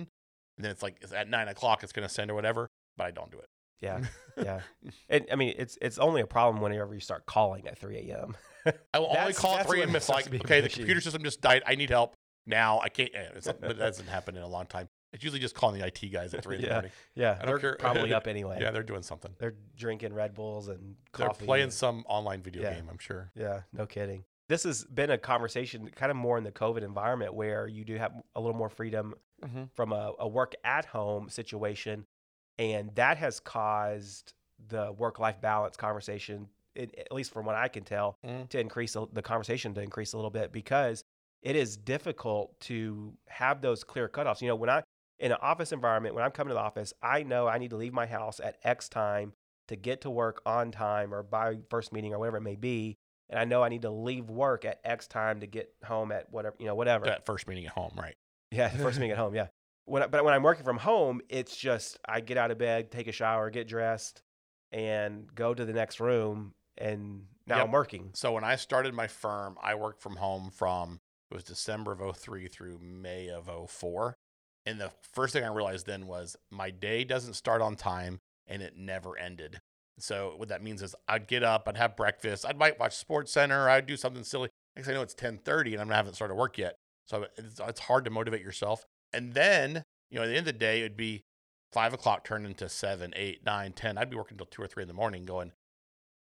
and 0.56 0.64
then 0.64 0.70
it's 0.72 0.82
like 0.82 0.96
it's 1.00 1.12
at 1.12 1.28
nine 1.28 1.46
o'clock. 1.48 1.82
It's 1.84 1.92
going 1.92 2.06
to 2.06 2.12
send 2.12 2.30
or 2.30 2.34
whatever, 2.34 2.66
but 2.96 3.04
I 3.06 3.10
don't 3.12 3.30
do 3.30 3.38
it. 3.38 3.48
yeah. 3.80 4.00
Yeah. 4.36 4.60
It, 5.08 5.28
I 5.32 5.34
mean, 5.36 5.54
it's 5.58 5.76
it's 5.82 5.98
only 5.98 6.20
a 6.20 6.26
problem 6.26 6.62
whenever 6.62 6.94
you 6.94 7.00
start 7.00 7.26
calling 7.26 7.66
at 7.66 7.76
3 7.78 8.08
a.m. 8.10 8.36
I 8.94 8.98
will 9.00 9.16
only 9.18 9.32
call 9.32 9.56
at 9.56 9.66
three 9.66 9.80
when 9.80 9.88
and 9.88 9.96
it's 9.96 10.08
like, 10.08 10.24
to 10.24 10.30
be 10.30 10.36
an 10.36 10.42
okay, 10.44 10.60
the 10.60 10.68
computer 10.68 11.00
system 11.00 11.24
just 11.24 11.40
died. 11.40 11.62
I 11.66 11.74
need 11.74 11.90
help 11.90 12.14
now. 12.46 12.78
I 12.80 12.88
can't. 12.88 13.10
eh, 13.14 13.30
It's, 13.34 13.46
but 13.46 13.60
that 13.60 13.78
hasn't 13.78 14.08
happened 14.08 14.36
in 14.36 14.44
a 14.44 14.48
long 14.48 14.66
time. 14.66 14.88
It's 15.12 15.24
usually 15.24 15.40
just 15.40 15.54
calling 15.54 15.80
the 15.80 15.86
IT 15.86 16.12
guys 16.12 16.34
at 16.34 16.42
three 16.42 16.56
in 16.56 16.62
the 16.62 16.66
Yeah. 16.68 16.72
morning. 16.74 16.90
Yeah, 17.14 17.30
I 17.40 17.46
don't 17.46 17.46
they're 17.46 17.58
care. 17.58 17.76
probably 17.76 18.12
up 18.14 18.26
anyway. 18.26 18.58
Yeah, 18.60 18.70
they're 18.70 18.82
doing 18.82 19.02
something. 19.02 19.34
They're 19.38 19.54
drinking 19.76 20.12
Red 20.12 20.34
Bulls 20.34 20.68
and 20.68 20.96
coffee. 21.12 21.18
They're 21.18 21.26
coffee. 21.28 21.46
playing 21.46 21.62
and- 21.64 21.72
some 21.72 22.04
online 22.08 22.42
video 22.42 22.62
Yeah. 22.62 22.74
game. 22.74 22.88
I'm 22.90 22.98
sure. 22.98 23.30
Yeah, 23.34 23.62
no 23.72 23.86
kidding. 23.86 24.24
This 24.48 24.62
has 24.64 24.84
been 24.84 25.10
a 25.10 25.18
conversation 25.18 25.88
kind 25.94 26.10
of 26.10 26.16
more 26.16 26.38
in 26.38 26.44
the 26.44 26.52
COVID 26.52 26.82
environment 26.82 27.34
where 27.34 27.66
you 27.66 27.84
do 27.84 27.96
have 27.96 28.12
a 28.34 28.40
little 28.40 28.56
more 28.56 28.68
freedom 28.70 29.14
Mm-hmm. 29.44 29.64
from 29.76 29.92
a, 29.92 30.14
a 30.18 30.26
work 30.26 30.56
at 30.64 30.84
home 30.86 31.28
situation. 31.28 32.04
And 32.58 32.92
that 32.96 33.18
has 33.18 33.38
caused 33.38 34.32
the 34.68 34.90
work 34.90 35.20
life 35.20 35.40
balance 35.40 35.76
conversation, 35.76 36.48
it, 36.74 36.92
at 36.98 37.12
least 37.12 37.32
from 37.32 37.46
what 37.46 37.54
I 37.54 37.68
can 37.68 37.84
tell, 37.84 38.18
Mhm. 38.26 38.48
to 38.48 38.58
increase 38.58 38.96
a- 38.96 39.06
the 39.12 39.22
conversation 39.22 39.74
to 39.74 39.80
increase 39.80 40.12
a 40.12 40.16
little 40.16 40.32
bit 40.32 40.50
because 40.50 41.04
it 41.42 41.54
is 41.54 41.76
difficult 41.76 42.58
to 42.62 43.14
have 43.28 43.60
those 43.60 43.84
clear 43.84 44.08
cutoffs. 44.08 44.42
You 44.42 44.48
know, 44.48 44.56
when 44.56 44.70
I, 44.70 44.82
in 45.18 45.32
an 45.32 45.38
office 45.42 45.72
environment, 45.72 46.14
when 46.14 46.24
I'm 46.24 46.30
coming 46.30 46.48
to 46.50 46.54
the 46.54 46.60
office, 46.60 46.92
I 47.02 47.22
know 47.22 47.46
I 47.48 47.58
need 47.58 47.70
to 47.70 47.76
leave 47.76 47.92
my 47.92 48.06
house 48.06 48.40
at 48.42 48.56
X 48.62 48.88
time 48.88 49.32
to 49.68 49.76
get 49.76 50.00
to 50.02 50.10
work 50.10 50.40
on 50.46 50.70
time 50.70 51.12
or 51.12 51.22
by 51.22 51.58
first 51.70 51.92
meeting 51.92 52.12
or 52.14 52.18
whatever 52.18 52.36
it 52.38 52.42
may 52.42 52.56
be. 52.56 52.96
And 53.30 53.38
I 53.38 53.44
know 53.44 53.62
I 53.62 53.68
need 53.68 53.82
to 53.82 53.90
leave 53.90 54.30
work 54.30 54.64
at 54.64 54.80
X 54.84 55.06
time 55.06 55.40
to 55.40 55.46
get 55.46 55.70
home 55.84 56.12
at 56.12 56.30
whatever, 56.32 56.56
you 56.58 56.66
know, 56.66 56.74
whatever. 56.74 57.04
That 57.04 57.26
first 57.26 57.46
meeting 57.46 57.66
at 57.66 57.72
home, 57.72 57.92
right? 57.96 58.14
Yeah, 58.50 58.68
the 58.68 58.78
first 58.78 58.98
meeting 58.98 59.10
at 59.12 59.18
home. 59.18 59.34
Yeah. 59.34 59.48
When, 59.84 60.02
I- 60.02 60.06
but 60.06 60.24
when 60.24 60.32
I'm 60.32 60.42
working 60.42 60.64
from 60.64 60.78
home, 60.78 61.20
it's 61.28 61.54
just 61.56 61.98
I 62.08 62.20
get 62.20 62.38
out 62.38 62.50
of 62.50 62.56
bed, 62.58 62.90
take 62.90 63.08
a 63.08 63.12
shower, 63.12 63.50
get 63.50 63.68
dressed, 63.68 64.22
and 64.72 65.32
go 65.34 65.52
to 65.54 65.64
the 65.64 65.72
next 65.72 66.00
room. 66.00 66.54
And 66.78 67.24
now 67.46 67.56
Yep. 67.56 67.64
I'm 67.66 67.72
working. 67.72 68.10
So 68.14 68.32
when 68.32 68.44
I 68.44 68.56
started 68.56 68.94
my 68.94 69.06
firm, 69.08 69.56
I 69.62 69.74
worked 69.74 70.00
from 70.00 70.16
home 70.16 70.50
from 70.50 71.00
it 71.30 71.34
was 71.34 71.44
December 71.44 71.92
of 71.92 72.16
03 72.16 72.48
through 72.48 72.78
May 72.78 73.28
of 73.28 73.50
04. 73.70 74.16
And 74.68 74.78
the 74.78 74.90
first 75.14 75.32
thing 75.32 75.44
I 75.44 75.48
realized 75.48 75.86
then 75.86 76.06
was 76.06 76.36
my 76.50 76.68
day 76.68 77.02
doesn't 77.02 77.32
start 77.34 77.62
on 77.62 77.74
time 77.74 78.20
and 78.46 78.60
it 78.60 78.76
never 78.76 79.16
ended. 79.18 79.62
So 79.98 80.34
what 80.36 80.48
that 80.50 80.62
means 80.62 80.82
is 80.82 80.94
I'd 81.08 81.26
get 81.26 81.42
up, 81.42 81.66
I'd 81.66 81.78
have 81.78 81.96
breakfast, 81.96 82.44
I 82.46 82.52
might 82.52 82.78
watch 82.78 82.94
Sports 82.94 83.32
Center, 83.32 83.68
I'd 83.70 83.86
do 83.86 83.96
something 83.96 84.22
silly. 84.24 84.50
Next 84.76 84.88
I 84.88 84.92
know, 84.92 85.00
it's 85.02 85.14
10:30 85.14 85.80
and 85.80 85.90
I 85.90 85.96
haven't 85.96 86.14
started 86.14 86.34
work 86.34 86.58
yet. 86.58 86.76
So 87.06 87.26
it's, 87.38 87.58
it's 87.58 87.80
hard 87.80 88.04
to 88.04 88.10
motivate 88.10 88.42
yourself. 88.42 88.84
And 89.14 89.32
then, 89.32 89.84
you 90.10 90.18
know, 90.18 90.24
at 90.24 90.26
the 90.26 90.32
end 90.36 90.46
of 90.46 90.52
the 90.52 90.58
day, 90.58 90.80
it'd 90.80 90.98
be 90.98 91.22
five 91.72 91.94
o'clock 91.94 92.24
turned 92.24 92.44
into 92.44 92.68
seven, 92.68 93.14
eight, 93.16 93.44
nine, 93.46 93.72
ten. 93.72 93.96
I'd 93.96 94.10
be 94.10 94.16
working 94.16 94.34
until 94.34 94.46
two 94.46 94.60
or 94.62 94.66
three 94.68 94.82
in 94.82 94.88
the 94.88 94.94
morning 94.94 95.24
going. 95.24 95.52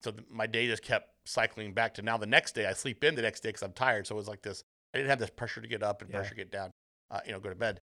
So 0.03 0.13
my 0.31 0.47
day 0.47 0.67
just 0.67 0.83
kept 0.83 1.09
cycling 1.27 1.73
back 1.73 1.95
to 1.95 2.03
now 2.03 2.19
the 2.19 2.27
next 2.27 2.55
day. 2.55 2.67
I 2.67 2.75
sleep 2.75 3.03
in 3.03 3.15
the 3.15 3.23
next 3.23 3.41
day 3.41 3.49
because 3.49 3.63
I'm 3.63 3.73
tired. 3.73 4.07
So 4.07 4.15
it 4.15 4.19
was 4.19 4.29
like 4.29 4.43
this. 4.43 4.63
I 4.93 4.99
didn't 4.99 5.09
have 5.11 5.19
this 5.19 5.31
pressure 5.31 5.63
to 5.63 5.67
get 5.67 5.83
up 5.83 6.03
and 6.03 6.11
Yeah. 6.11 6.19
pressure 6.19 6.31
to 6.31 6.37
get 6.37 6.53
down, 6.53 6.71
uh, 7.11 7.21
you 7.25 7.33
know, 7.33 7.41
go 7.41 7.49
to 7.49 7.55
bed 7.55 7.81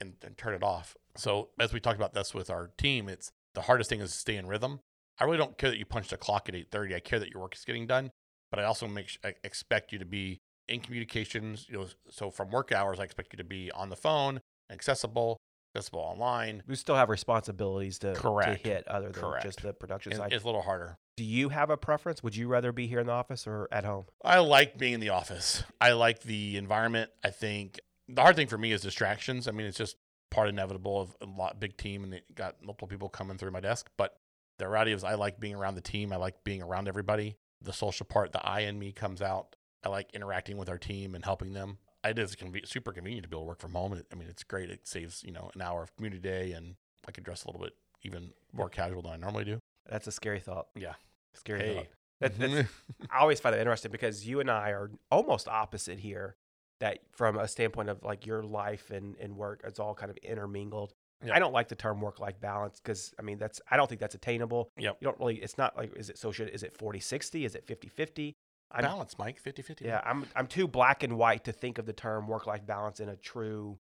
and, 0.00 0.14
and 0.24 0.36
turn 0.36 0.54
it 0.54 0.62
off. 0.62 0.96
So 1.16 1.50
as 1.58 1.72
we 1.72 1.80
talked 1.80 1.96
about 1.96 2.14
this 2.14 2.34
with 2.34 2.50
our 2.50 2.70
team, 2.78 3.08
it's 3.08 3.30
the 3.54 3.62
hardest 3.62 3.90
thing 3.90 4.00
is 4.00 4.12
to 4.12 4.18
stay 4.18 4.36
in 4.36 4.46
rhythm. 4.46 4.80
I 5.18 5.24
really 5.24 5.38
don't 5.38 5.58
care 5.58 5.70
that 5.70 5.78
you 5.78 5.84
punch 5.84 6.08
the 6.08 6.16
clock 6.16 6.48
at 6.48 6.54
8:30. 6.54 6.94
I 6.94 7.00
care 7.00 7.18
that 7.18 7.30
your 7.30 7.42
work 7.42 7.54
is 7.54 7.64
getting 7.64 7.86
done, 7.86 8.10
but 8.50 8.58
I 8.58 8.64
also 8.64 8.88
make 8.88 9.18
I 9.24 9.34
expect 9.44 9.92
you 9.92 9.98
to 9.98 10.06
be 10.06 10.40
in 10.68 10.80
communications. 10.80 11.66
You 11.68 11.78
know, 11.78 11.86
so 12.08 12.30
from 12.30 12.50
work 12.50 12.72
hours, 12.72 12.98
I 12.98 13.04
expect 13.04 13.32
you 13.32 13.36
to 13.36 13.44
be 13.44 13.70
on 13.72 13.90
the 13.90 13.96
phone, 13.96 14.40
accessible, 14.70 15.36
accessible 15.74 16.00
online. 16.00 16.62
We 16.66 16.76
still 16.76 16.96
have 16.96 17.10
responsibilities 17.10 17.98
to, 17.98 18.14
to 18.14 18.58
hit 18.62 18.88
other 18.88 19.10
than 19.10 19.22
Correct. 19.22 19.44
just 19.44 19.62
the 19.62 19.72
production 19.72 20.14
side. 20.14 20.32
it's 20.32 20.42
a 20.42 20.46
little 20.46 20.62
harder. 20.62 20.96
Do 21.16 21.24
you 21.24 21.50
have 21.50 21.68
a 21.68 21.76
preference? 21.76 22.22
Would 22.22 22.34
you 22.34 22.48
rather 22.48 22.72
be 22.72 22.86
here 22.86 23.00
in 23.00 23.06
the 23.06 23.12
office 23.12 23.46
or 23.46 23.68
at 23.70 23.84
home? 23.84 24.06
I 24.24 24.38
like 24.38 24.78
being 24.78 24.94
in 24.94 25.00
the 25.00 25.10
office. 25.10 25.62
I 25.80 25.92
like 25.92 26.22
the 26.22 26.56
environment. 26.56 27.10
I 27.22 27.28
think 27.28 27.78
the 28.14 28.22
hard 28.22 28.36
thing 28.36 28.46
for 28.46 28.58
me 28.58 28.72
is 28.72 28.80
distractions. 28.82 29.48
I 29.48 29.52
mean, 29.52 29.66
it's 29.66 29.78
just 29.78 29.96
part 30.30 30.48
inevitable 30.48 31.00
of 31.00 31.16
a 31.20 31.26
lot 31.26 31.58
big 31.60 31.76
team 31.76 32.04
and 32.04 32.12
they 32.12 32.22
got 32.34 32.62
multiple 32.62 32.88
people 32.88 33.08
coming 33.08 33.36
through 33.36 33.50
my 33.50 33.60
desk. 33.60 33.88
But 33.96 34.16
the 34.58 34.68
reality 34.68 34.92
is 34.92 35.04
I 35.04 35.14
like 35.14 35.40
being 35.40 35.54
around 35.54 35.74
the 35.74 35.80
team. 35.80 36.12
I 36.12 36.16
like 36.16 36.44
being 36.44 36.62
around 36.62 36.88
everybody. 36.88 37.36
The 37.62 37.72
social 37.72 38.06
part, 38.06 38.32
the 38.32 38.44
I 38.46 38.60
in 38.60 38.78
me 38.78 38.92
comes 38.92 39.20
out. 39.20 39.56
I 39.84 39.88
like 39.88 40.10
interacting 40.14 40.56
with 40.56 40.68
our 40.68 40.78
team 40.78 41.14
and 41.14 41.24
helping 41.24 41.52
them. 41.52 41.78
It 42.04 42.18
is 42.18 42.34
conve- 42.36 42.66
super 42.66 42.92
convenient 42.92 43.24
to 43.24 43.28
be 43.28 43.36
able 43.36 43.44
to 43.44 43.48
work 43.48 43.60
from 43.60 43.72
home. 43.72 44.00
I 44.10 44.14
mean, 44.14 44.28
it's 44.28 44.44
great. 44.44 44.70
It 44.70 44.86
saves, 44.86 45.22
you 45.24 45.32
know, 45.32 45.50
an 45.54 45.60
hour 45.62 45.82
of 45.82 45.94
community 45.96 46.20
day 46.22 46.52
and 46.52 46.76
I 47.06 47.12
can 47.12 47.24
dress 47.24 47.44
a 47.44 47.48
little 47.48 47.60
bit 47.62 47.74
even 48.02 48.30
more 48.52 48.68
casual 48.68 49.02
than 49.02 49.12
I 49.12 49.16
normally 49.16 49.44
do. 49.44 49.58
That's 49.88 50.06
a 50.06 50.12
scary 50.12 50.40
thought. 50.40 50.68
Yeah. 50.74 50.94
Scary 51.34 51.60
Hey. 51.60 51.74
thought. 51.74 51.86
That, 52.20 52.38
that's, 52.38 52.68
I 53.10 53.18
always 53.20 53.40
find 53.40 53.54
it 53.54 53.58
interesting 53.58 53.90
because 53.90 54.26
you 54.26 54.40
and 54.40 54.50
I 54.50 54.70
are 54.70 54.90
almost 55.10 55.48
opposite 55.48 55.98
here. 55.98 56.36
That 56.80 56.98
from 57.12 57.38
a 57.38 57.46
standpoint 57.46 57.88
of 57.90 58.02
like 58.02 58.26
your 58.26 58.42
life 58.42 58.90
and, 58.90 59.16
and 59.20 59.36
work, 59.36 59.60
it's 59.64 59.78
all 59.78 59.94
kind 59.94 60.10
of 60.10 60.16
intermingled. 60.18 60.94
Yep. 61.22 61.36
I 61.36 61.38
don't 61.38 61.52
like 61.52 61.68
the 61.68 61.74
term 61.74 62.00
work 62.00 62.18
life 62.18 62.40
balance 62.40 62.80
because 62.82 63.12
I 63.18 63.22
mean 63.22 63.36
that's 63.38 63.60
I 63.70 63.76
don't 63.76 63.86
think 63.86 64.00
that's 64.00 64.14
attainable. 64.14 64.70
Yep. 64.78 64.96
You 65.00 65.04
don't 65.04 65.18
really 65.20 65.36
it's 65.36 65.58
not 65.58 65.76
like 65.76 65.94
is 65.96 66.08
it 66.08 66.16
so 66.16 66.32
should 66.32 66.48
is 66.48 66.62
it 66.62 66.74
40 66.76 66.98
60? 67.00 67.44
Is 67.44 67.54
it 67.54 67.66
50 67.66 67.88
50? 67.88 68.36
I'm 68.72 68.82
Balance, 68.82 69.18
Mike, 69.18 69.38
50 69.40 69.62
50. 69.62 69.84
yeah, 69.84 70.00
I'm 70.04 70.26
I'm 70.34 70.46
too 70.46 70.66
black 70.68 71.02
and 71.02 71.18
white 71.18 71.44
to 71.44 71.52
think 71.52 71.76
of 71.78 71.84
the 71.86 71.92
term 71.92 72.26
work 72.28 72.46
life 72.46 72.64
balance 72.64 73.00
in 73.00 73.08
a 73.10 73.16
true 73.16 73.78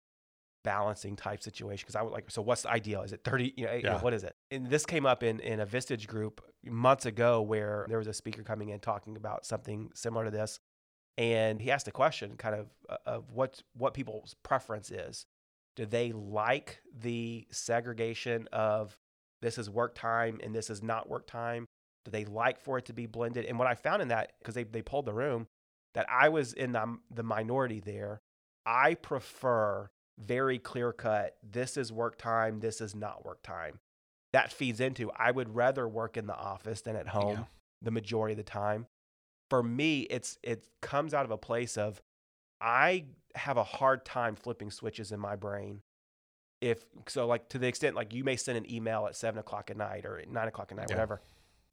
balancing 0.62 1.14
type 1.16 1.42
situation 1.42 1.82
because 1.84 1.96
I 1.96 2.02
would 2.02 2.12
like 2.12 2.30
so 2.30 2.40
what's 2.42 2.62
the 2.62 2.70
ideal? 2.70 3.02
Is 3.02 3.12
it 3.12 3.22
30 3.24 3.54
you 3.56 3.64
know, 3.66 3.70
eh, 3.72 3.76
you 3.76 3.82
know, 3.82 3.92
Yeah. 3.92 4.00
what 4.00 4.14
is 4.14 4.24
it? 4.24 4.34
And 4.50 4.68
this 4.70 4.86
came 4.86 5.04
up 5.04 5.22
in 5.22 5.40
in 5.40 5.60
a 5.60 5.66
Vistage 5.66 6.06
group 6.06 6.40
months 6.64 7.04
ago 7.06 7.42
where 7.42 7.86
there 7.88 7.98
was 7.98 8.06
a 8.06 8.14
speaker 8.14 8.42
coming 8.42 8.70
in 8.70 8.80
talking 8.80 9.16
about 9.16 9.44
something 9.44 9.90
similar 9.94 10.24
to 10.24 10.30
this 10.30 10.60
and 11.16 11.61
he 11.61 11.71
asked 11.71 11.88
a 11.88 11.92
question 11.92 12.37
kind 12.37 12.54
of 12.54 12.66
uh, 12.88 12.97
of 13.06 13.30
what 13.33 13.62
what 13.76 13.94
people's 13.94 14.35
preference 14.42 14.90
is. 14.90 15.26
Do 15.76 15.87
they 15.87 16.12
like 16.12 16.80
the 16.97 17.47
segregation 17.50 18.49
of 18.52 18.97
this 19.42 19.59
is 19.59 19.68
work 19.68 19.94
time 19.94 20.38
and 20.42 20.54
this 20.54 20.71
is 20.71 20.83
not 20.83 21.09
work 21.09 21.26
time? 21.26 21.66
Do 22.04 22.11
they 22.11 22.25
like 22.25 22.61
for 22.61 22.78
it 22.78 22.85
to 22.87 22.92
be 22.92 23.06
blended? 23.06 23.44
And 23.47 23.59
what 23.59 23.66
I 23.66 23.75
found 23.75 24.00
in 24.02 24.09
that, 24.09 24.33
because 24.38 24.54
they, 24.54 24.64
they 24.64 24.83
polled 24.83 25.06
the 25.06 25.12
room, 25.14 25.47
that 25.94 26.06
I 26.09 26.28
was 26.28 26.52
in 26.52 26.73
the, 26.73 26.99
the 27.12 27.23
minority 27.23 27.80
there. 27.80 28.21
I 28.66 28.94
prefer 28.94 29.90
very 30.18 30.59
clear 30.59 30.92
cut, 30.92 31.37
this 31.42 31.76
is 31.76 31.92
work 31.92 32.18
time, 32.18 32.61
this 32.61 32.80
is 32.80 32.94
not 32.94 33.25
work 33.25 33.42
time. 33.42 33.80
That 34.33 34.52
feeds 34.52 34.80
into 34.80 35.11
I 35.16 35.30
would 35.30 35.54
rather 35.54 35.88
work 35.88 36.16
in 36.16 36.26
the 36.26 36.37
office 36.37 36.83
than 36.83 36.94
at 36.97 37.09
home 37.09 37.38
Yeah. 37.38 37.44
the 37.83 37.90
majority 37.90 38.33
of 38.35 38.38
the 38.38 38.42
time. 38.44 38.87
For 39.50 39.62
me, 39.62 40.00
it's 40.02 40.38
it 40.42 40.66
comes 40.80 41.14
out 41.14 41.24
of 41.24 41.30
a 41.30 41.38
place 41.38 41.76
of 41.76 42.00
I 42.60 43.04
have 43.34 43.56
a 43.56 43.64
hard 43.64 44.04
time 44.04 44.36
flipping 44.36 44.70
switches 44.70 45.12
in 45.12 45.20
my 45.20 45.36
brain 45.36 45.82
if 46.60 46.84
so, 47.08 47.26
like 47.26 47.48
to 47.50 47.58
the 47.58 47.66
extent 47.66 47.94
like 47.94 48.14
you 48.14 48.24
may 48.24 48.36
send 48.36 48.56
an 48.56 48.70
email 48.72 49.06
at 49.06 49.16
seven 49.16 49.38
o'clock 49.38 49.70
at 49.70 49.76
night 49.76 50.06
or 50.06 50.18
at 50.18 50.30
nine 50.30 50.48
o'clock 50.48 50.68
at 50.70 50.76
night, 50.78 50.86
Yeah. 50.88 50.94
whatever. 50.96 51.20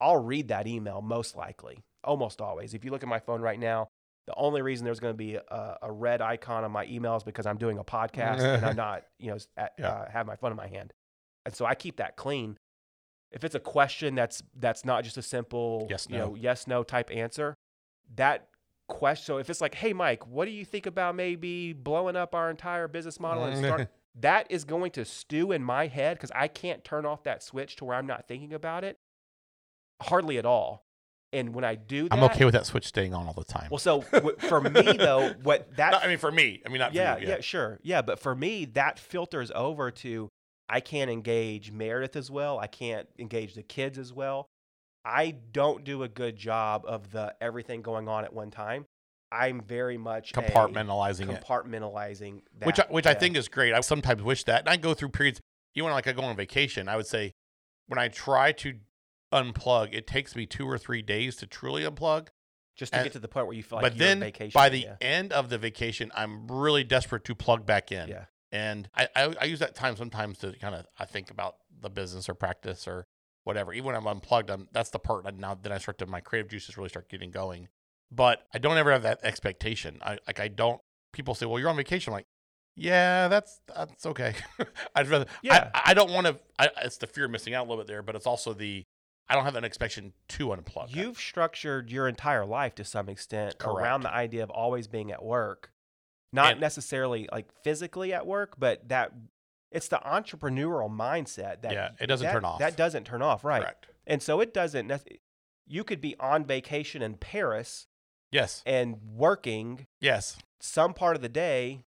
I'll 0.01 0.17
read 0.21 0.49
that 0.49 0.67
email 0.67 1.01
most 1.01 1.35
likely, 1.37 1.83
almost 2.03 2.41
always. 2.41 2.73
If 2.73 2.83
you 2.83 2.91
look 2.91 3.03
at 3.03 3.07
my 3.07 3.19
phone 3.19 3.39
right 3.41 3.59
now, 3.59 3.87
the 4.27 4.33
only 4.35 4.61
reason 4.61 4.83
there's 4.83 4.99
going 4.99 5.13
to 5.13 5.17
be 5.17 5.35
a, 5.35 5.77
a 5.83 5.91
red 5.91 6.21
icon 6.21 6.63
on 6.65 6.71
my 6.71 6.85
email 6.85 7.15
is 7.15 7.23
because 7.23 7.45
I'm 7.45 7.57
doing 7.57 7.77
a 7.77 7.83
podcast 7.97 8.39
and 8.41 8.65
I'm 8.65 8.75
not, 8.75 9.03
you 9.19 9.31
know, 9.31 9.37
at, 9.55 9.73
Yeah. 9.77 9.89
uh, 9.89 10.11
have 10.11 10.25
my 10.27 10.35
phone 10.35 10.51
in 10.51 10.57
my 10.57 10.67
hand, 10.67 10.91
and 11.45 11.55
so 11.55 11.65
I 11.65 11.75
keep 11.75 11.97
that 11.97 12.17
clean. 12.17 12.57
If 13.31 13.43
it's 13.43 13.55
a 13.55 13.59
question 13.59 14.15
that's 14.15 14.43
that's 14.59 14.83
not 14.85 15.03
just 15.03 15.17
a 15.17 15.21
simple 15.21 15.87
Yes, 15.89 16.07
you 16.09 16.17
no. 16.17 16.27
know, 16.29 16.35
yes 16.35 16.67
no 16.67 16.83
type 16.83 17.09
answer, 17.13 17.55
that 18.15 18.47
question. 18.87 19.23
So 19.25 19.37
if 19.37 19.49
it's 19.49 19.61
like, 19.61 19.75
hey 19.75 19.93
Mike, 19.93 20.27
what 20.27 20.45
do 20.45 20.51
you 20.51 20.65
think 20.65 20.85
about 20.85 21.15
maybe 21.15 21.73
blowing 21.73 22.15
up 22.15 22.35
our 22.35 22.49
entire 22.49 22.87
business 22.87 23.19
model 23.19 23.45
and 23.45 23.57
start 23.57 23.87
that 24.19 24.47
is 24.49 24.65
going 24.65 24.91
to 24.91 25.05
stew 25.05 25.53
in 25.53 25.63
my 25.63 25.87
head 25.87 26.17
because 26.17 26.31
I 26.35 26.49
can't 26.49 26.83
turn 26.83 27.05
off 27.05 27.23
that 27.23 27.41
switch 27.41 27.77
to 27.77 27.85
where 27.85 27.95
I'm 27.97 28.07
not 28.07 28.27
thinking 28.27 28.53
about 28.53 28.83
it 28.83 28.97
hardly 30.01 30.37
at 30.37 30.45
all. 30.45 30.83
And 31.33 31.55
when 31.55 31.63
I 31.63 31.75
do 31.75 32.09
that, 32.09 32.13
I'm 32.13 32.23
okay 32.25 32.43
with 32.43 32.53
that 32.55 32.65
switch 32.65 32.85
staying 32.85 33.13
on 33.13 33.25
all 33.25 33.33
the 33.33 33.45
time. 33.45 33.69
Well, 33.71 33.77
so 33.77 34.01
w- 34.11 34.35
for 34.37 34.59
me 34.59 34.81
though, 34.97 35.33
what 35.43 35.73
that 35.77 35.91
Not- 35.91 36.03
I 36.03 36.07
mean, 36.07 36.17
for 36.17 36.29
me, 36.31 36.61
I 36.65 36.69
mean, 36.69 36.79
not 36.79 36.93
yeah, 36.93 37.15
for 37.15 37.21
you. 37.21 37.27
yeah, 37.29 37.39
sure, 37.39 37.79
yeah, 37.83 38.01
but 38.01 38.19
for 38.19 38.35
me, 38.35 38.65
that 38.73 38.99
filters 38.99 39.49
over 39.55 39.89
to 39.91 40.27
I 40.71 40.79
can't 40.79 41.11
engage 41.11 41.71
Meredith 41.71 42.15
as 42.15 42.31
well. 42.31 42.57
I 42.57 42.67
can't 42.67 43.07
engage 43.19 43.55
the 43.55 43.63
kids 43.63 43.97
as 43.97 44.13
well. 44.13 44.47
I 45.03 45.35
don't 45.51 45.83
do 45.83 46.03
a 46.03 46.07
good 46.07 46.37
job 46.37 46.83
of 46.85 47.11
the 47.11 47.35
everything 47.41 47.81
going 47.81 48.07
on 48.07 48.23
at 48.23 48.33
one 48.33 48.51
time. 48.51 48.85
I'm 49.31 49.61
very 49.61 49.97
much 49.97 50.31
a 50.31 50.41
compartmentalizing 50.41 51.29
it, 51.29 51.43
compartmentalizing 51.43 52.41
that, 52.59 52.65
which 52.65 52.79
I, 52.79 52.85
which 52.89 53.05
I 53.05 53.13
think 53.13 53.35
is 53.35 53.47
great. 53.47 53.73
I 53.73 53.81
sometimes 53.81 54.21
wish 54.21 54.43
that, 54.45 54.61
and 54.61 54.69
I 54.69 54.77
go 54.77 54.93
through 54.93 55.09
periods. 55.09 55.41
Even 55.75 55.85
when 55.85 55.93
like 55.93 56.07
I 56.07 56.13
go 56.13 56.21
on 56.23 56.35
vacation, 56.35 56.87
I 56.87 56.95
would 56.95 57.07
say 57.07 57.33
when 57.87 57.97
I 57.97 58.07
try 58.07 58.51
to 58.53 58.75
unplug, 59.33 59.93
it 59.93 60.05
takes 60.07 60.35
me 60.35 60.45
two 60.45 60.69
or 60.69 60.77
three 60.77 61.01
days 61.01 61.35
to 61.37 61.47
truly 61.47 61.83
unplug. 61.83 62.27
just 62.75 62.93
to 62.93 62.99
and- 62.99 63.05
get 63.05 63.13
to 63.13 63.19
the 63.19 63.27
point 63.27 63.47
where 63.47 63.55
you 63.55 63.63
feel 63.63 63.77
like 63.77 63.83
but 63.83 63.95
you're 63.95 64.05
on 64.09 64.19
then 64.19 64.19
vacation. 64.19 64.51
by 64.53 64.69
the 64.69 64.79
yeah. 64.79 64.95
end 65.01 65.31
of 65.33 65.49
the 65.49 65.57
vacation, 65.57 66.11
I'm 66.15 66.47
really 66.47 66.83
desperate 66.83 67.23
to 67.25 67.35
plug 67.35 67.65
back 67.65 67.91
in. 67.91 68.09
yeah, 68.09 68.25
And 68.51 68.89
I, 68.95 69.07
I, 69.15 69.33
I 69.41 69.43
use 69.45 69.59
that 69.59 69.75
time 69.75 69.95
sometimes 69.95 70.39
to 70.39 70.53
kind 70.53 70.75
of 70.75 70.85
I 70.99 71.05
think 71.05 71.31
about 71.31 71.55
the 71.81 71.89
business 71.89 72.27
or 72.27 72.33
practice 72.33 72.87
or 72.87 73.05
whatever. 73.43 73.73
Even 73.73 73.87
when 73.87 73.95
I'm 73.95 74.07
unplugged, 74.07 74.49
I'm, 74.49 74.67
that's 74.71 74.89
the 74.89 74.99
part 74.99 75.23
that 75.23 75.37
now 75.37 75.57
then 75.61 75.71
I 75.71 75.77
start 75.77 75.97
to 75.99 76.05
my 76.05 76.19
creative 76.19 76.51
juices 76.51 76.77
really 76.77 76.89
start 76.89 77.09
getting 77.09 77.31
going. 77.31 77.69
But 78.11 78.45
I 78.53 78.57
don't 78.57 78.77
ever 78.77 78.91
have 78.91 79.03
that 79.03 79.19
expectation. 79.23 79.99
I 80.01 80.17
like 80.27 80.39
I 80.39 80.49
don't. 80.49 80.81
People 81.13 81.33
say, 81.33 81.45
"Well, 81.45 81.59
you're 81.59 81.69
on 81.69 81.77
vacation." 81.77 82.11
I'm 82.11 82.17
like, 82.17 82.27
yeah, 82.75 83.27
that's 83.27 83.61
that's 83.73 84.05
okay. 84.05 84.33
I'd 84.95 85.07
rather. 85.07 85.25
Yeah. 85.41 85.69
I, 85.73 85.91
I 85.91 85.93
don't 85.93 86.11
want 86.11 86.27
to. 86.27 86.37
It's 86.83 86.97
the 86.97 87.07
fear 87.07 87.25
of 87.25 87.31
missing 87.31 87.53
out 87.53 87.61
a 87.61 87.69
little 87.69 87.83
bit 87.83 87.87
there, 87.87 88.01
but 88.01 88.15
it's 88.15 88.27
also 88.27 88.53
the 88.53 88.83
I 89.29 89.35
don't 89.35 89.45
have 89.45 89.55
an 89.55 89.63
expectation 89.63 90.13
to 90.29 90.47
unplug. 90.47 90.93
You've 90.93 91.17
structured 91.17 91.89
your 91.89 92.07
entire 92.07 92.45
life 92.45 92.75
to 92.75 92.83
some 92.83 93.07
extent 93.07 93.55
around 93.63 94.01
the 94.01 94.13
idea 94.13 94.43
of 94.43 94.49
always 94.49 94.87
being 94.87 95.11
at 95.11 95.23
work, 95.23 95.71
not 96.33 96.53
And- 96.53 96.61
necessarily 96.61 97.27
like 97.31 97.51
physically 97.63 98.13
at 98.13 98.25
work, 98.25 98.55
but 98.57 98.87
that 98.89 99.11
it's 99.71 99.87
the 99.87 99.99
entrepreneurial 100.05 100.89
mindset 100.89 101.61
that 101.61 101.71
Yeah, 101.73 101.91
it 101.99 102.07
doesn't 102.07 102.25
that- 102.25 102.33
turn 102.33 102.45
off. 102.45 102.59
That 102.59 102.75
doesn't 102.75 103.05
turn 103.05 103.21
off, 103.21 103.43
right? 103.43 103.61
Correct. 103.61 103.87
And 104.07 104.21
so 104.21 104.39
it 104.41 104.53
doesn't. 104.53 104.91
You 105.67 105.83
could 105.83 106.01
be 106.01 106.15
on 106.19 106.45
vacation 106.45 107.01
in 107.01 107.15
Paris 107.15 107.87
Yes. 108.31 108.63
and 108.65 109.01
working 109.01 109.87
Yes. 109.99 110.37
some 110.59 110.93
part 110.93 111.15
of 111.15 111.21
the 111.21 111.29
day, 111.29 111.83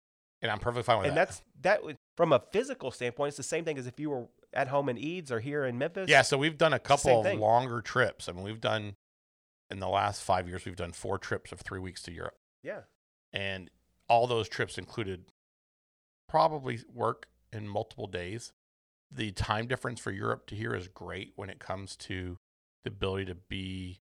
And 0.43 0.51
I'm 0.51 0.59
perfectly 0.59 0.83
fine 0.85 0.99
with 0.99 1.09
and 1.09 1.17
that. 1.17 1.21
And 1.21 1.29
that's 1.29 1.43
that. 1.91 1.99
From 2.17 2.33
a 2.33 2.41
physical 2.51 2.91
standpoint, 2.91 3.29
it's 3.29 3.37
the 3.37 3.43
same 3.43 3.65
thing 3.65 3.77
as 3.79 3.87
if 3.87 3.99
you 4.01 4.11
were 4.11 4.29
at 4.53 4.69
home 4.69 4.89
in 4.89 4.97
Eads 4.99 5.31
or 5.31 5.41
here 5.41 5.65
in 5.65 5.77
Memphis. 5.79 6.09
Yeah, 6.09 6.23
so 6.23 6.37
we've 6.39 6.57
done 6.59 6.73
a 6.73 6.79
couple 6.79 7.27
of 7.27 7.39
longer 7.39 7.81
trips. 7.83 8.29
I 8.29 8.33
mean, 8.33 8.43
we've 8.45 8.61
done 8.61 8.97
in 9.71 9.81
the 9.81 9.89
last 9.89 10.23
five 10.23 10.49
years, 10.49 10.65
we've 10.65 10.77
done 10.77 10.93
four 10.93 11.19
trips 11.19 11.53
of 11.53 11.61
three 11.61 11.79
weeks 11.79 12.03
to 12.03 12.13
Europe, 12.13 12.37
yeah, 12.63 12.83
and 13.33 13.71
all 14.11 14.27
those 14.27 14.49
trips 14.49 14.77
included 14.77 15.25
probably 16.29 16.81
work 16.93 17.29
in 17.53 17.67
multiple 17.67 18.07
days. 18.07 18.53
The 19.11 19.33
time 19.33 19.67
difference 19.67 20.01
for 20.01 20.11
Europe 20.11 20.47
to 20.49 20.55
here 20.55 20.75
is 20.75 20.89
great 20.89 21.33
when 21.37 21.49
it 21.49 21.61
comes 21.61 21.97
to 21.97 22.37
the 22.85 22.91
ability 22.91 23.27
to 23.27 23.35
be 23.35 24.01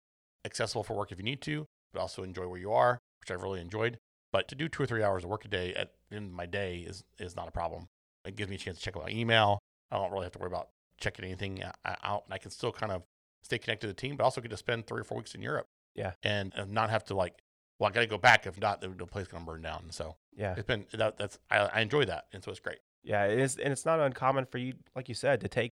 accessible 0.45 0.83
for 0.83 0.95
work 0.95 1.11
if 1.11 1.17
you 1.17 1.23
need 1.23 1.41
to, 1.41 1.65
but 1.93 1.99
also 1.99 2.23
enjoy 2.23 2.47
where 2.47 2.59
you 2.59 2.71
are, 2.71 2.99
which 3.19 3.31
I've 3.31 3.43
really 3.43 3.59
enjoyed. 3.59 3.97
But 4.31 4.47
to 4.49 4.55
do 4.55 4.69
two 4.69 4.83
or 4.83 4.85
three 4.85 5.03
hours 5.03 5.23
of 5.23 5.29
work 5.29 5.45
a 5.45 5.47
day 5.47 5.73
at 5.73 5.91
the 6.09 6.17
end 6.17 6.27
of 6.27 6.33
my 6.33 6.45
day 6.45 6.79
is 6.79 7.03
is 7.19 7.35
not 7.35 7.47
a 7.47 7.51
problem. 7.51 7.87
It 8.25 8.35
gives 8.35 8.49
me 8.49 8.55
a 8.55 8.59
chance 8.59 8.77
to 8.77 8.83
check 8.83 8.95
my 8.95 9.09
email. 9.09 9.59
I 9.91 9.97
don't 9.97 10.11
really 10.11 10.25
have 10.25 10.33
to 10.33 10.39
worry 10.39 10.47
about 10.47 10.69
checking 10.99 11.25
anything 11.25 11.63
uh, 11.63 11.71
uh, 11.83 11.95
out, 12.03 12.23
and 12.25 12.33
I 12.33 12.37
can 12.37 12.51
still 12.51 12.71
kind 12.71 12.91
of 12.91 13.03
stay 13.43 13.57
connected 13.57 13.87
to 13.87 13.93
the 13.93 13.99
team, 13.99 14.17
but 14.17 14.23
also 14.23 14.41
get 14.41 14.51
to 14.51 14.57
spend 14.57 14.87
three 14.87 15.01
or 15.01 15.03
four 15.03 15.17
weeks 15.17 15.35
in 15.35 15.41
Europe. 15.41 15.67
Yeah. 15.95 16.11
and, 16.23 16.51
and 16.55 16.71
not 16.71 16.89
have 16.89 17.05
to 17.05 17.15
like, 17.15 17.41
well, 17.79 17.89
I 17.89 17.93
got 17.93 18.01
to 18.01 18.07
go 18.07 18.17
back. 18.17 18.45
If 18.47 18.59
not, 18.59 18.81
the, 18.81 18.89
the 18.89 19.05
place 19.05 19.27
gonna 19.27 19.45
burn 19.45 19.61
down. 19.61 19.85
So 19.91 20.15
yeah. 20.35 20.53
it's 20.55 20.67
been 20.67 20.85
that, 20.93 21.17
that's 21.17 21.39
I, 21.49 21.57
I 21.59 21.79
enjoy 21.81 22.05
that, 22.05 22.25
and 22.33 22.43
so 22.43 22.51
it's 22.51 22.59
great. 22.59 22.79
Yeah, 23.03 23.25
it 23.25 23.39
is, 23.39 23.57
and 23.57 23.71
it's 23.71 23.85
not 23.85 23.99
uncommon 23.99 24.45
for 24.45 24.57
you, 24.57 24.73
like 24.95 25.09
you 25.09 25.15
said, 25.15 25.41
to 25.41 25.47
take. 25.47 25.71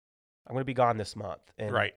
I'm 0.48 0.54
going 0.54 0.62
to 0.62 0.66
be 0.66 0.74
gone 0.74 0.98
this 0.98 1.16
month, 1.16 1.42
and 1.58 1.72
right. 1.72 1.94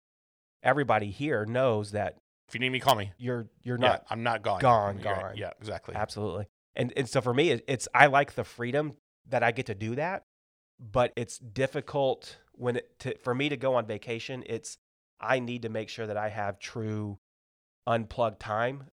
everybody 0.62 1.11
here 1.11 1.44
knows 1.46 1.92
that 1.92 2.18
If 2.49 2.54
you 2.54 2.61
need 2.61 2.70
me, 2.70 2.78
call 2.78 2.94
me. 2.94 3.12
you're 3.18 3.46
you're 3.62 3.78
Yeah, 3.80 3.88
not 3.88 4.04
I'm 4.11 4.23
not 4.23 4.42
gone. 4.42 4.61
gone, 4.61 4.99
You're 5.02 5.12
right. 5.12 5.23
gone. 5.23 5.37
Yeah, 5.37 5.50
exactly. 5.58 5.94
absolutely. 5.94 6.46
And 6.76 6.92
and 6.96 7.08
so 7.08 7.20
for 7.20 7.32
me, 7.34 7.50
it's 7.66 7.88
I 7.94 8.06
like 8.06 8.34
the 8.34 8.44
freedom 8.44 8.94
that 9.28 9.42
I 9.42 9.50
get 9.50 9.66
to 9.66 9.75
do 9.75 9.94
that, 9.96 10.23
but 10.78 11.12
it's 11.16 11.38
difficult 11.38 12.37
when 12.52 12.76
it 12.76 12.99
to, 13.00 13.16
for 13.18 13.34
me 13.34 13.49
to 13.49 13.56
go 13.56 13.75
on 13.75 13.87
vacation. 13.87 14.44
It's 14.46 14.76
I 15.20 15.40
need 15.40 15.62
to 15.62 15.68
make 15.68 15.88
sure 15.88 16.06
that 16.06 16.16
I 16.16 16.28
have 16.28 16.58
true 16.58 17.18
unplugged 17.87 18.40
time, 18.40 18.84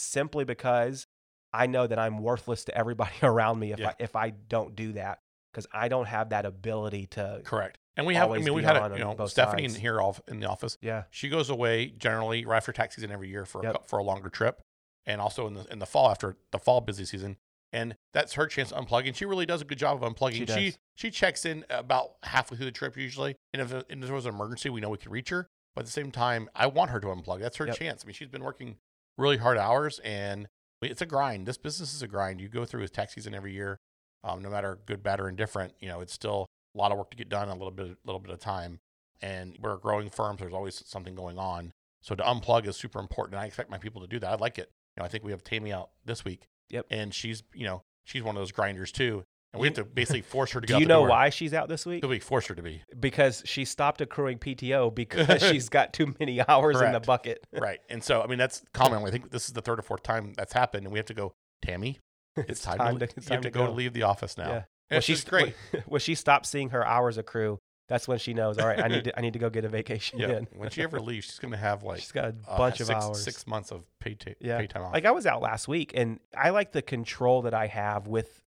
simply 0.00 0.44
because 0.44 1.06
I 1.52 1.66
know 1.66 1.86
that 1.86 1.98
I'm 1.98 2.18
worthless 2.18 2.64
to 2.64 2.76
everybody 2.76 3.12
around 3.22 3.58
me 3.58 3.72
if 3.72 3.78
Yeah. 3.78 3.90
I 3.90 3.94
if 3.98 4.16
I 4.16 4.30
don't 4.30 4.74
do 4.76 4.92
that 4.92 5.18
because 5.52 5.66
I 5.72 5.88
don't 5.88 6.06
have 6.06 6.30
that 6.30 6.46
ability 6.46 7.06
to. 7.08 7.40
Correct. 7.44 7.76
And 7.96 8.06
we 8.06 8.14
have. 8.14 8.30
I 8.30 8.38
mean, 8.38 8.54
we've 8.54 8.64
had 8.64 8.76
a, 8.76 8.96
you 8.96 9.04
know 9.04 9.26
Stephanie 9.26 9.64
in 9.64 9.70
sides. 9.70 9.80
here 9.82 10.00
off 10.00 10.20
in 10.28 10.40
the 10.40 10.48
office. 10.48 10.78
Yeah, 10.80 11.02
She 11.10 11.28
goes 11.28 11.50
away 11.50 11.86
generally 11.88 12.44
right 12.46 12.56
after 12.58 12.72
tax 12.72 12.94
season 12.96 13.10
every 13.10 13.28
year 13.28 13.44
for 13.44 13.60
a, 13.60 13.64
Yep. 13.64 13.74
cou- 13.74 13.82
for 13.86 13.98
a 13.98 14.02
longer 14.02 14.30
trip, 14.30 14.62
and 15.06 15.20
also 15.20 15.46
in 15.46 15.54
the 15.54 15.66
in 15.70 15.80
the 15.80 15.86
fall 15.86 16.08
after 16.10 16.36
the 16.52 16.58
fall 16.58 16.80
busy 16.80 17.04
season. 17.04 17.36
And 17.72 17.94
that's 18.14 18.32
her 18.34 18.46
chance 18.46 18.70
to 18.70 18.76
unplug, 18.76 19.06
and 19.06 19.14
she 19.14 19.24
really 19.26 19.44
does 19.46 19.60
a 19.60 19.64
good 19.64 19.78
job 19.78 20.02
of 20.02 20.12
unplugging. 20.14 20.34
She 20.34 20.46
she 20.70 20.74
she 20.94 21.10
checks 21.10 21.44
in 21.44 21.64
about 21.68 22.12
halfway 22.22 22.56
through 22.56 22.66
the 22.66 22.72
trip 22.72 22.96
usually, 22.96 23.36
and 23.52 23.60
if, 23.60 23.72
and 23.72 23.84
if 23.90 24.00
there 24.06 24.14
was 24.14 24.26
an 24.26 24.34
emergency, 24.34 24.70
we 24.70 24.80
know 24.80 24.88
we 24.88 24.98
could 24.98 25.12
reach 25.12 25.28
her. 25.30 25.46
But 25.76 25.82
at 25.82 25.86
the 25.86 25.92
same 25.92 26.10
time, 26.10 26.48
I 26.54 26.66
want 26.68 26.90
her 26.90 26.98
to 27.00 27.06
unplug. 27.08 27.40
That's 27.40 27.56
her 27.58 27.66
Yep. 27.66 27.76
chance. 27.76 28.02
I 28.04 28.06
mean, 28.06 28.14
she's 28.14 28.28
been 28.28 28.42
working 28.42 28.78
really 29.18 29.36
hard 29.36 29.58
hours, 29.58 29.98
and 30.00 30.48
it's 30.82 31.02
a 31.02 31.06
grind. 31.06 31.46
This 31.46 31.58
business 31.58 31.94
is 31.94 32.02
a 32.02 32.08
grind. 32.08 32.40
You 32.40 32.48
go 32.48 32.64
through 32.64 32.82
with 32.82 32.92
tax 32.92 33.14
season 33.14 33.34
every 33.34 33.52
year, 33.52 33.78
um, 34.24 34.42
no 34.42 34.50
matter 34.50 34.78
good, 34.86 35.02
bad, 35.02 35.20
or 35.20 35.28
indifferent. 35.28 35.74
You 35.80 35.88
know, 35.88 36.00
it's 36.00 36.12
still 36.12 36.46
a 36.74 36.78
lot 36.78 36.92
of 36.92 36.98
work 36.98 37.10
to 37.10 37.16
get 37.16 37.28
done, 37.28 37.48
a 37.48 37.54
little 37.54 37.70
bit, 37.70 37.86
a 37.86 37.96
little 38.04 38.20
bit 38.20 38.32
of 38.32 38.38
time. 38.38 38.80
And 39.22 39.56
we're 39.60 39.74
a 39.74 39.78
growing 39.78 40.08
firm, 40.08 40.38
so 40.38 40.44
there's 40.44 40.54
always 40.54 40.82
something 40.86 41.14
going 41.14 41.38
on. 41.38 41.72
So 42.02 42.14
to 42.14 42.22
unplug 42.22 42.66
is 42.66 42.76
super 42.76 42.98
important, 42.98 43.34
and 43.34 43.42
I 43.42 43.46
expect 43.46 43.70
my 43.70 43.78
people 43.78 44.00
to 44.00 44.06
do 44.06 44.18
that. 44.20 44.30
I 44.30 44.36
like 44.36 44.58
it. 44.58 44.70
You 44.96 45.02
know, 45.02 45.04
I 45.04 45.08
think 45.08 45.24
we 45.24 45.32
have 45.32 45.44
Tammy 45.44 45.72
out 45.72 45.90
this 46.04 46.24
week. 46.24 46.46
Yep. 46.70 46.86
And 46.90 47.12
she's, 47.12 47.42
you 47.54 47.66
know, 47.66 47.82
she's 48.04 48.22
one 48.22 48.36
of 48.36 48.40
those 48.40 48.52
grinders 48.52 48.92
too, 48.92 49.24
and 49.52 49.60
we 49.60 49.66
have 49.66 49.74
to 49.74 49.84
basically 49.84 50.22
force 50.22 50.52
her 50.52 50.60
to 50.60 50.66
go. 50.66 50.76
do 50.76 50.80
you 50.80 50.86
know 50.86 51.00
door. 51.00 51.08
why 51.08 51.30
she's 51.30 51.52
out 51.52 51.68
this 51.68 51.84
week? 51.84 52.04
We 52.06 52.18
force 52.18 52.46
her 52.46 52.54
to 52.54 52.62
be 52.62 52.82
Because 52.98 53.42
she 53.44 53.64
stopped 53.64 54.00
accruing 54.00 54.38
PTO 54.38 54.94
because 54.94 55.42
she's 55.42 55.68
got 55.68 55.92
too 55.92 56.14
many 56.20 56.40
hours 56.46 56.80
in 56.80 56.92
the 56.92 57.00
bucket. 57.00 57.44
right. 57.52 57.80
And 57.88 58.02
so, 58.02 58.22
I 58.22 58.26
mean, 58.26 58.38
that's 58.38 58.62
common. 58.72 59.04
I 59.04 59.10
think 59.10 59.30
this 59.30 59.46
is 59.46 59.52
the 59.52 59.62
third 59.62 59.78
or 59.78 59.82
fourth 59.82 60.02
time 60.02 60.34
that's 60.36 60.52
happened, 60.52 60.84
and 60.86 60.92
we 60.92 60.98
have 60.98 61.06
to 61.06 61.14
go, 61.14 61.32
Tammy. 61.62 61.98
It's 62.36 62.62
time, 62.62 62.78
time 62.78 62.98
to, 62.98 63.04
it's 63.04 63.16
you 63.16 63.22
have 63.22 63.28
time 63.28 63.42
to 63.42 63.50
to 63.50 63.58
go, 63.58 63.66
go." 63.66 63.72
leave 63.72 63.92
the 63.92 64.04
office 64.04 64.38
now. 64.38 64.48
Yeah. 64.48 64.62
When 64.88 65.02
it's 65.06 65.24
great. 65.24 65.54
When, 65.72 65.82
when 65.86 66.00
she 66.00 66.14
stops 66.14 66.48
seeing 66.48 66.70
her 66.70 66.86
hours 66.86 67.18
accrue, 67.18 67.58
that's 67.88 68.06
when 68.06 68.18
she 68.18 68.34
knows. 68.34 68.56
All 68.56 68.68
right, 68.68 68.78
I 68.80 68.86
need 68.86 69.04
to 69.04 69.18
I 69.18 69.20
need 69.20 69.32
to 69.32 69.40
go 69.40 69.50
get 69.50 69.64
a 69.64 69.68
vacation 69.68 70.20
Yeah. 70.20 70.40
when 70.54 70.70
she 70.70 70.80
ever 70.82 71.00
leaves, 71.00 71.26
she's 71.26 71.40
gonna 71.40 71.56
have 71.56 71.82
like 71.82 71.98
she's 71.98 72.12
got 72.12 72.26
a 72.26 72.34
uh, 72.48 72.56
bunch 72.56 72.78
of 72.80 72.86
six, 72.86 73.04
hours. 73.04 73.24
six 73.24 73.46
months 73.48 73.72
of 73.72 73.82
ta- 74.02 74.30
Yeah. 74.40 74.58
paid 74.58 74.70
time 74.70 74.84
off. 74.84 74.92
Like 74.92 75.04
I 75.06 75.10
was 75.10 75.26
out 75.26 75.42
last 75.42 75.66
week, 75.66 75.90
and 75.96 76.20
I 76.38 76.50
like 76.50 76.70
the 76.70 76.82
control 76.82 77.42
that 77.42 77.52
I 77.52 77.66
have 77.66 78.06
with. 78.06 78.40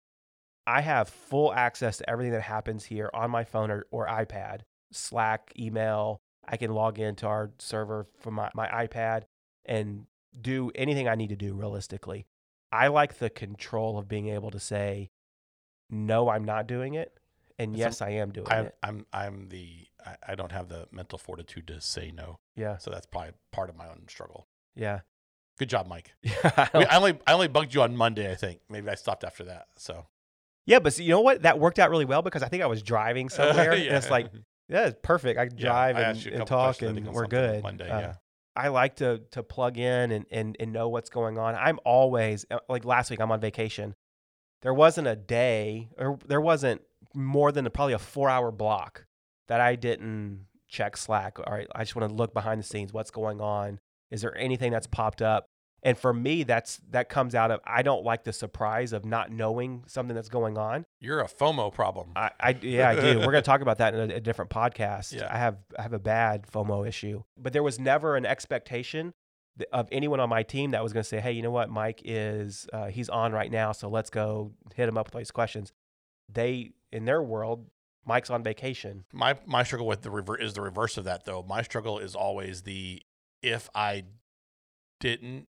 I 0.65 0.81
have 0.81 1.09
full 1.09 1.53
access 1.53 1.97
to 1.97 2.09
everything 2.09 2.33
that 2.33 2.41
happens 2.41 2.85
here 2.85 3.09
on 3.13 3.31
my 3.31 3.43
phone 3.43 3.69
or, 3.69 3.85
or 3.91 4.07
iPad, 4.07 4.61
Slack, 4.91 5.51
email. 5.57 6.21
I 6.47 6.57
can 6.57 6.73
log 6.73 6.99
into 6.99 7.27
our 7.27 7.51
server 7.59 8.07
from 8.19 8.35
my, 8.35 8.49
my 8.53 8.67
iPad 8.67 9.23
and 9.65 10.05
do 10.39 10.71
anything 10.75 11.07
I 11.07 11.15
need 11.15 11.29
to 11.29 11.35
do 11.35 11.53
realistically. 11.53 12.25
I 12.71 12.87
like 12.87 13.19
the 13.19 13.29
control 13.29 13.97
of 13.97 14.07
being 14.07 14.29
able 14.29 14.51
to 14.51 14.59
say, 14.59 15.09
no, 15.89 16.29
I'm 16.29 16.43
not 16.43 16.67
doing 16.67 16.95
it. 16.95 17.17
And 17.59 17.75
yes, 17.77 18.01
I 18.01 18.09
am 18.09 18.31
doing 18.31 18.47
I'm, 18.49 18.65
it. 18.65 18.75
I'm, 18.81 19.05
I'm 19.13 19.49
the, 19.49 19.87
I, 20.03 20.15
I 20.29 20.35
don't 20.35 20.51
have 20.51 20.69
the 20.69 20.87
mental 20.91 21.19
fortitude 21.19 21.67
to 21.67 21.79
say 21.81 22.11
no. 22.11 22.39
Yeah. 22.55 22.77
So 22.77 22.89
that's 22.89 23.05
probably 23.05 23.33
part 23.51 23.69
of 23.69 23.75
my 23.77 23.87
own 23.87 24.05
struggle. 24.07 24.47
Yeah. 24.75 25.01
Good 25.59 25.69
job, 25.69 25.87
Mike. 25.87 26.13
Yeah. 26.23 26.33
I 26.73 26.85
I 26.89 26.97
only, 26.97 27.19
I 27.27 27.33
only 27.33 27.47
bugged 27.47 27.75
you 27.75 27.83
on 27.83 27.95
Monday. 27.95 28.31
I 28.31 28.35
think 28.35 28.61
maybe 28.69 28.89
I 28.89 28.95
stopped 28.95 29.23
after 29.23 29.43
that. 29.43 29.67
So 29.77 30.07
Yeah, 30.65 30.79
but 30.79 30.93
see, 30.93 31.03
you 31.03 31.09
know 31.09 31.21
what? 31.21 31.41
That 31.41 31.59
worked 31.59 31.79
out 31.79 31.89
really 31.89 32.05
well 32.05 32.21
because 32.21 32.43
I 32.43 32.47
think 32.47 32.63
I 32.63 32.67
was 32.67 32.81
driving 32.81 33.29
somewhere, 33.29 33.71
and 33.73 33.81
it's 33.83 34.09
like, 34.09 34.31
yeah, 34.69 34.87
it's 34.87 34.99
perfect. 35.03 35.39
I 35.39 35.47
can 35.47 35.57
Yeah, 35.57 35.65
drive 35.65 35.95
I 35.97 36.01
and, 36.01 36.17
asked 36.17 36.25
you 36.25 36.31
a 36.31 36.35
and 36.35 36.47
talk, 36.47 36.81
and 36.81 37.07
we're 37.07 37.27
good. 37.27 37.63
Monday, 37.63 37.89
Uh, 37.89 37.99
yeah. 37.99 38.13
I 38.55 38.67
like 38.67 38.97
to 38.97 39.21
to 39.31 39.41
plug 39.41 39.77
in 39.77 40.11
and, 40.11 40.25
and 40.31 40.55
and 40.59 40.71
know 40.71 40.87
what's 40.89 41.09
going 41.09 41.37
on. 41.39 41.55
I'm 41.55 41.79
always 41.85 42.45
uh, 42.51 42.59
like 42.69 42.85
last 42.85 43.09
week. 43.09 43.19
I'm 43.19 43.31
on 43.31 43.39
vacation. 43.41 43.95
There 44.61 44.73
wasn't 44.73 45.07
a 45.07 45.15
day, 45.15 45.89
or 45.97 46.19
there 46.27 46.39
wasn't 46.39 46.81
more 47.15 47.51
than 47.51 47.65
a, 47.65 47.69
probably 47.69 47.93
a 47.93 47.99
four 47.99 48.29
hour 48.29 48.51
block 48.51 49.05
that 49.47 49.59
I 49.59 49.75
didn't 49.75 50.45
check 50.69 50.95
Slack. 50.97 51.39
All 51.39 51.51
right, 51.51 51.67
I 51.75 51.79
just 51.83 51.95
want 51.95 52.07
to 52.09 52.15
look 52.15 52.33
behind 52.33 52.59
the 52.59 52.63
scenes. 52.63 52.93
What's 52.93 53.11
going 53.11 53.41
on? 53.41 53.79
Is 54.11 54.21
there 54.21 54.37
anything 54.37 54.71
that's 54.71 54.87
popped 54.87 55.21
up? 55.23 55.47
And 55.85 55.97
for 55.97 56.13
me, 56.13 56.43
that's 56.43 56.77
that 56.91 57.09
comes 57.09 57.35
out 57.35 57.51
of 57.51 57.59
I 57.65 57.81
don't 57.81 58.03
like 58.05 58.23
the 58.23 58.31
surprise 58.31 58.93
of 58.93 59.03
not 59.03 59.31
knowing 59.31 59.83
something 59.85 60.15
that's 60.15 60.29
going 60.29 60.57
on. 60.57 60.85
You're 61.01 61.19
a 61.19 61.27
FOMO 61.27 61.73
problem. 61.73 62.13
I, 62.15 62.31
I 62.39 62.57
yeah, 62.61 62.89
I 62.89 62.95
do. 62.95 63.19
We're 63.19 63.31
going 63.31 63.35
to 63.35 63.41
talk 63.41 63.59
about 63.61 63.79
that 63.79 63.93
in 63.93 64.11
a, 64.11 64.15
a 64.15 64.19
different 64.21 64.49
podcast. 64.49 65.13
Yeah. 65.13 65.27
I 65.29 65.37
have 65.37 65.57
I 65.77 65.81
have 65.81 65.93
a 65.93 65.99
bad 65.99 66.47
FOMO 66.47 66.87
issue, 66.87 67.23
but 67.37 67.51
there 67.51 67.63
was 67.63 67.79
never 67.79 68.15
an 68.15 68.25
expectation 68.25 69.13
of 69.71 69.87
anyone 69.91 70.19
on 70.19 70.29
my 70.29 70.41
team 70.41 70.71
that 70.71 70.81
was 70.81 70.93
going 70.93 71.03
to 71.03 71.07
say, 71.07 71.19
"Hey, 71.19 71.33
you 71.33 71.41
know 71.41 71.51
what? 71.51 71.69
Mike 71.69 72.01
is 72.05 72.65
uh, 72.71 72.87
he's 72.87 73.09
on 73.09 73.33
right 73.33 73.51
now, 73.51 73.73
so 73.73 73.89
let's 73.89 74.09
go 74.09 74.53
hit 74.73 74.87
him 74.87 74.97
up 74.97 75.07
with 75.07 75.15
all 75.15 75.19
these 75.19 75.31
questions." 75.31 75.73
They 76.31 76.71
in 76.93 77.03
their 77.03 77.21
world, 77.21 77.67
Mike's 78.05 78.29
on 78.29 78.41
vacation. 78.41 79.03
my 79.11 79.37
my 79.45 79.63
struggle 79.63 79.85
with 79.85 80.01
the 80.01 80.09
rever- 80.11 80.39
is 80.39 80.53
the 80.53 80.61
reverse 80.61 80.97
of 80.97 81.03
that 81.03 81.25
though. 81.25 81.43
My 81.47 81.61
struggle 81.61 81.99
is 81.99 82.15
always 82.15 82.61
the 82.61 83.01
if 83.41 83.69
I 83.75 84.05
didn't 85.01 85.47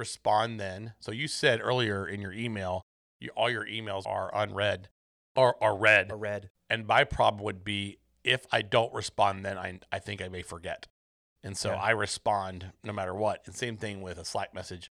respond 0.00 0.58
then. 0.58 0.94
So 1.00 1.12
you 1.12 1.28
said 1.28 1.60
earlier 1.62 2.04
in 2.06 2.20
your 2.20 2.32
email, 2.32 2.82
you, 3.20 3.30
all 3.36 3.48
your 3.50 3.66
emails 3.66 4.06
are 4.06 4.34
unread 4.34 4.88
or 5.36 5.62
are 5.62 5.76
read, 5.76 6.10
A 6.10 6.16
red. 6.16 6.50
and 6.68 6.86
my 6.86 7.04
problem 7.04 7.44
would 7.44 7.62
be 7.62 7.98
if 8.24 8.46
I 8.50 8.62
don't 8.62 8.92
respond 8.92 9.44
then 9.44 9.56
I 9.56 9.78
I 9.92 9.98
think 10.00 10.20
I 10.20 10.28
may 10.28 10.42
forget. 10.42 10.86
And 11.42 11.56
so 11.56 11.70
Yeah. 11.70 11.76
I 11.76 11.90
respond 11.92 12.72
no 12.82 12.92
matter 12.92 13.14
what. 13.14 13.42
And 13.46 13.54
same 13.54 13.76
thing 13.76 14.02
with 14.02 14.18
a 14.18 14.24
Slack 14.24 14.52
message. 14.54 14.90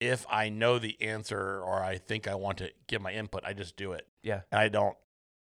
If 0.00 0.24
I 0.30 0.48
know 0.48 0.78
the 0.78 1.00
answer 1.02 1.60
or 1.62 1.82
I 1.82 1.98
think 1.98 2.26
I 2.28 2.34
want 2.34 2.58
to 2.58 2.70
give 2.86 3.00
my 3.02 3.12
input, 3.12 3.42
I 3.44 3.52
just 3.52 3.76
do 3.76 3.92
it. 3.92 4.06
Yeah. 4.22 4.40
And 4.50 4.60
I 4.60 4.68
don't 4.68 4.96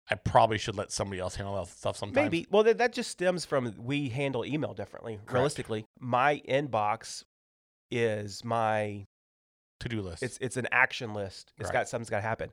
I 0.10 0.16
probably 0.16 0.58
should 0.58 0.76
let 0.78 0.92
somebody 0.94 1.20
else 1.20 1.36
handle 1.36 1.56
that 1.56 1.68
stuff 1.68 1.98
sometimes. 1.98 2.16
Maybe. 2.32 2.48
Well, 2.50 2.64
that, 2.64 2.78
that 2.78 2.94
just 2.94 3.12
stems 3.12 3.44
from 3.44 3.74
we 3.78 4.08
handle 4.08 4.46
email 4.46 4.74
differently. 4.74 5.16
Correct. 5.18 5.34
Realistically, 5.34 5.86
my 6.00 6.42
inbox 6.48 7.24
is 7.92 8.44
my 8.44 9.06
to-do 9.80 10.02
list. 10.02 10.24
It's 10.24 10.38
it's 10.42 10.58
an 10.58 10.68
action 10.72 11.14
list. 11.14 11.52
It's 11.58 11.68
Right. 11.68 11.74
got 11.74 11.90
something's 11.90 12.10
got 12.10 12.18
to 12.18 12.22
happen. 12.28 12.52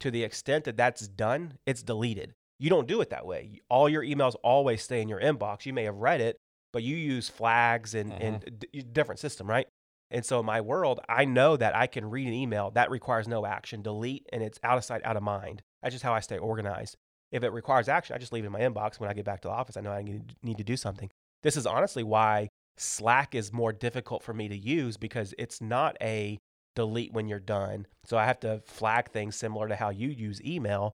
To 0.00 0.10
the 0.10 0.24
extent 0.24 0.64
that 0.64 0.76
that's 0.76 1.08
done, 1.08 1.58
it's 1.66 1.82
deleted. 1.82 2.34
You 2.58 2.70
don't 2.70 2.86
do 2.88 3.00
it 3.00 3.10
that 3.10 3.26
way. 3.26 3.60
All 3.70 3.88
your 3.88 4.02
emails 4.02 4.34
always 4.42 4.82
stay 4.82 5.00
in 5.00 5.08
your 5.08 5.20
inbox. 5.20 5.64
You 5.66 5.72
may 5.72 5.84
have 5.84 5.96
read 5.96 6.20
it, 6.20 6.36
but 6.72 6.82
you 6.82 6.96
use 6.96 7.28
flags 7.28 7.94
and 7.94 8.12
and 8.12 8.42
Mm-hmm. 8.44 8.56
d- 8.72 8.82
different 8.82 9.18
system, 9.20 9.48
right? 9.48 9.66
And 10.10 10.24
so 10.24 10.38
in 10.38 10.46
my 10.46 10.60
world, 10.60 11.00
I 11.08 11.24
know 11.24 11.56
that 11.56 11.74
I 11.74 11.86
can 11.88 12.08
read 12.10 12.28
an 12.28 12.34
email 12.34 12.70
that 12.72 12.90
requires 12.90 13.26
no 13.26 13.44
action, 13.44 13.82
delete, 13.82 14.26
and 14.32 14.42
it's 14.42 14.58
out 14.62 14.78
of 14.78 14.84
sight, 14.84 15.04
out 15.04 15.16
of 15.16 15.22
mind. 15.22 15.62
That's 15.82 15.94
just 15.94 16.04
how 16.04 16.14
I 16.14 16.20
stay 16.20 16.38
organized. 16.38 16.96
If 17.32 17.42
it 17.42 17.50
requires 17.50 17.88
action, 17.88 18.14
I 18.14 18.18
just 18.18 18.32
leave 18.32 18.44
it 18.44 18.46
in 18.46 18.52
my 18.52 18.60
inbox. 18.60 19.00
When 19.00 19.10
I 19.10 19.14
get 19.14 19.24
back 19.24 19.40
to 19.40 19.48
the 19.48 19.54
office, 19.54 19.76
I 19.76 19.80
know 19.80 19.90
I 19.90 20.02
need 20.42 20.58
to 20.58 20.64
do 20.64 20.76
something. 20.76 21.10
This 21.42 21.56
is 21.56 21.66
honestly 21.66 22.04
why 22.04 22.48
Slack 22.78 23.34
is 23.34 23.52
more 23.52 23.72
difficult 23.72 24.22
for 24.22 24.34
me 24.34 24.48
to 24.48 24.56
use 24.56 24.96
because 24.96 25.34
it's 25.38 25.60
not 25.60 25.96
a 26.00 26.38
delete 26.74 27.12
when 27.12 27.26
you're 27.28 27.38
done. 27.40 27.86
So 28.04 28.18
I 28.18 28.26
have 28.26 28.40
to 28.40 28.60
flag 28.66 29.10
things 29.10 29.36
similar 29.36 29.68
to 29.68 29.76
how 29.76 29.90
you 29.90 30.08
use 30.08 30.42
email. 30.42 30.92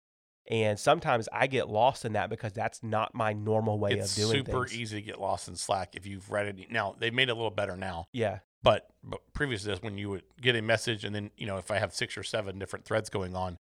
And 0.50 0.78
sometimes 0.78 1.28
I 1.32 1.46
get 1.46 1.68
lost 1.68 2.04
in 2.04 2.14
that 2.14 2.28
because 2.30 2.52
that's 2.52 2.82
not 2.82 3.14
my 3.14 3.32
normal 3.32 3.78
way 3.78 3.92
it's 3.92 4.10
of 4.12 4.16
doing 4.16 4.32
things. 4.32 4.40
It's 4.40 4.48
super 4.50 4.66
things. 4.68 4.78
easy 4.80 4.96
to 4.96 5.02
get 5.02 5.20
lost 5.20 5.48
in 5.48 5.56
Slack 5.56 5.94
if 5.94 6.06
you've 6.06 6.30
read 6.30 6.46
it. 6.46 6.70
Now 6.70 6.94
they've 6.98 7.14
made 7.14 7.28
it 7.28 7.32
a 7.32 7.34
little 7.34 7.50
better 7.50 7.76
now, 7.76 8.06
Yeah. 8.12 8.40
but 8.62 8.88
but 9.04 9.20
previous 9.32 9.62
to 9.62 9.68
this, 9.68 9.82
when 9.82 9.98
you 9.98 10.10
would 10.10 10.24
get 10.40 10.56
a 10.56 10.62
message 10.62 11.04
and 11.04 11.14
then 11.14 11.30
you 11.36 11.46
know 11.46 11.58
if 11.58 11.70
I 11.70 11.78
have 11.78 11.94
six 11.94 12.16
or 12.18 12.22
seven 12.24 12.58
different 12.58 12.84
threads 12.84 13.08
going 13.08 13.36
on, 13.36 13.56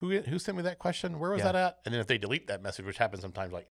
who 0.00 0.20
who 0.20 0.38
sent 0.38 0.56
me 0.56 0.62
that 0.62 0.78
question? 0.78 1.18
Where 1.18 1.30
was 1.32 1.40
Yeah. 1.40 1.52
that 1.52 1.56
at? 1.56 1.78
And 1.84 1.92
then 1.92 2.00
if 2.00 2.06
they 2.06 2.18
delete 2.18 2.46
that 2.46 2.62
message, 2.62 2.86
which 2.86 2.98
happens 2.98 3.20
sometimes, 3.22 3.52
like 3.52 3.68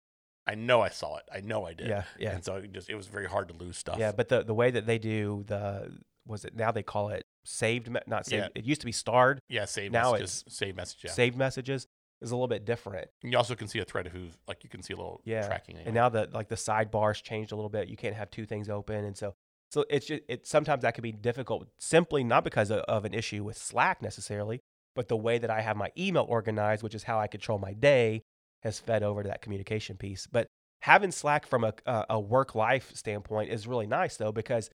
I 0.47 0.55
know 0.57 0.81
I 0.81 0.89
saw 0.89 1.17
it, 1.19 1.25
I 1.33 1.41
know 1.41 1.65
I 1.67 1.75
did, 1.75 1.89
Yeah. 1.89 2.05
Yeah. 2.19 2.33
and 2.35 2.45
so 2.45 2.57
it 2.57 2.73
just 2.73 2.91
it 2.91 2.95
was 2.97 3.07
very 3.07 3.27
hard 3.27 3.49
to 3.49 3.55
lose 3.55 3.77
stuff. 3.79 3.97
Yeah. 3.99 4.13
But 4.13 4.29
the, 4.29 4.43
the 4.43 4.55
way 4.55 4.71
that 4.73 4.87
they 4.87 4.99
do 4.99 5.45
the, 5.47 5.93
was 6.27 6.45
it 6.45 6.57
now 6.57 6.71
they 6.73 6.83
call 6.83 7.11
it 7.11 7.25
saved, 7.45 7.91
me- 7.91 8.01
not 8.07 8.27
saved. 8.27 8.45
Yeah. 8.55 8.61
It 8.61 8.65
used 8.65 8.81
to 8.81 8.87
be 8.87 8.93
starred. 8.93 9.41
yeah, 9.49 9.65
save 9.67 9.93
Now 9.93 10.13
messages, 10.13 10.45
save 10.49 10.77
message. 10.77 11.01
Yeah, 11.05 11.11
Saved 11.13 11.37
messages 11.37 11.87
is 12.21 12.31
a 12.31 12.35
little 12.37 12.49
bit 12.49 12.65
different. 12.65 13.09
and 13.23 13.33
you 13.33 13.39
also 13.39 13.55
can 13.55 13.67
see 13.69 13.79
a 13.81 13.85
thread 13.85 14.07
of 14.07 14.13
who 14.13 14.29
like 14.49 14.63
you 14.65 14.71
can 14.71 14.83
see 14.83 14.93
a 14.95 14.97
little 14.97 15.21
Yeah. 15.25 15.47
tracking. 15.47 15.77
And 15.79 15.95
now 15.95 16.09
the 16.09 16.29
like 16.33 16.49
the 16.49 16.55
sidebars 16.57 17.23
changed 17.23 17.53
a 17.53 17.57
little 17.57 17.71
bit. 17.71 17.89
You 17.89 17.97
can't 17.97 18.15
have 18.15 18.31
two 18.31 18.47
things 18.47 18.69
open, 18.69 19.05
and 19.05 19.17
so 19.17 19.35
so 19.71 19.85
it's 19.91 20.07
just 20.07 20.23
it 20.29 20.47
sometimes 20.47 20.83
that 20.83 20.95
can 20.95 21.03
be 21.03 21.13
difficult 21.13 21.69
simply 21.79 22.23
not 22.25 22.45
because 22.45 22.71
of, 22.71 22.81
of 22.81 23.05
an 23.05 23.15
issue 23.15 23.43
with 23.45 23.57
Slack 23.57 24.03
necessarily, 24.03 24.61
but 24.95 25.09
the 25.09 25.17
way 25.17 25.39
that 25.39 25.51
I 25.51 25.61
have 25.63 25.77
my 25.77 25.91
email 25.99 26.27
organized, 26.29 26.83
which 26.83 26.95
is 26.95 27.05
how 27.05 27.19
I 27.19 27.27
control 27.27 27.59
my 27.59 27.73
day, 27.73 28.23
has 28.63 28.79
fed 28.79 29.03
over 29.03 29.23
to 29.23 29.29
that 29.29 29.43
communication 29.43 29.97
piece. 29.97 30.27
But 30.27 30.47
having 30.83 31.11
Slack 31.13 31.47
from 31.47 31.65
a 31.65 31.75
a, 31.87 32.21
work 32.21 32.55
life 32.55 32.91
standpoint 32.95 33.51
is 33.51 33.67
really 33.67 33.87
nice 33.87 34.17
though 34.17 34.33
because 34.33 34.71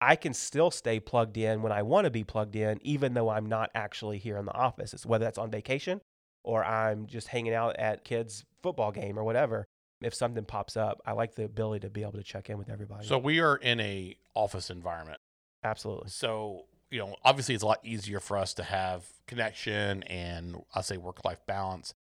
I 0.00 0.16
can 0.16 0.34
still 0.34 0.70
stay 0.70 0.98
plugged 0.98 1.36
in 1.36 1.62
when 1.62 1.70
I 1.70 1.82
want 1.82 2.06
to 2.06 2.10
be 2.10 2.24
plugged 2.24 2.56
in, 2.56 2.78
even 2.82 3.14
though 3.14 3.28
I'm 3.28 3.46
not 3.46 3.70
actually 3.74 4.18
here 4.18 4.36
in 4.36 4.44
the 4.46 4.54
office. 4.54 4.92
It's 4.92 5.06
whether 5.06 5.24
that's 5.24 5.38
on 5.38 5.50
vacation 5.50 6.00
or 6.42 6.64
I'm 6.64 7.06
just 7.06 7.28
hanging 7.28 7.54
out 7.54 7.76
at 7.76 8.04
kids' 8.04 8.44
football 8.62 8.90
game 8.90 9.16
or 9.16 9.22
whatever. 9.22 9.64
If 10.00 10.12
something 10.14 10.44
pops 10.44 10.76
up, 10.76 11.00
I 11.06 11.12
like 11.12 11.36
the 11.36 11.44
ability 11.44 11.86
to 11.86 11.90
be 11.90 12.02
able 12.02 12.14
to 12.14 12.24
check 12.24 12.50
in 12.50 12.58
with 12.58 12.68
everybody. 12.68 13.06
so 13.06 13.16
we 13.18 13.38
are 13.40 13.54
in 13.54 13.78
a 13.78 14.16
office 14.34 14.70
environment. 14.70 15.20
absolutely, 15.62 16.08
So, 16.08 16.64
you 16.90 16.98
know, 16.98 17.14
obviously 17.24 17.54
it's 17.54 17.62
a 17.62 17.66
lot 17.66 17.78
easier 17.84 18.18
for 18.18 18.36
us 18.36 18.54
to 18.54 18.64
have 18.64 19.04
connection 19.28 20.02
and 20.04 20.56
I'll 20.74 20.82
say 20.82 20.96
work 20.96 21.24
life 21.24 21.46
balance, 21.46 21.94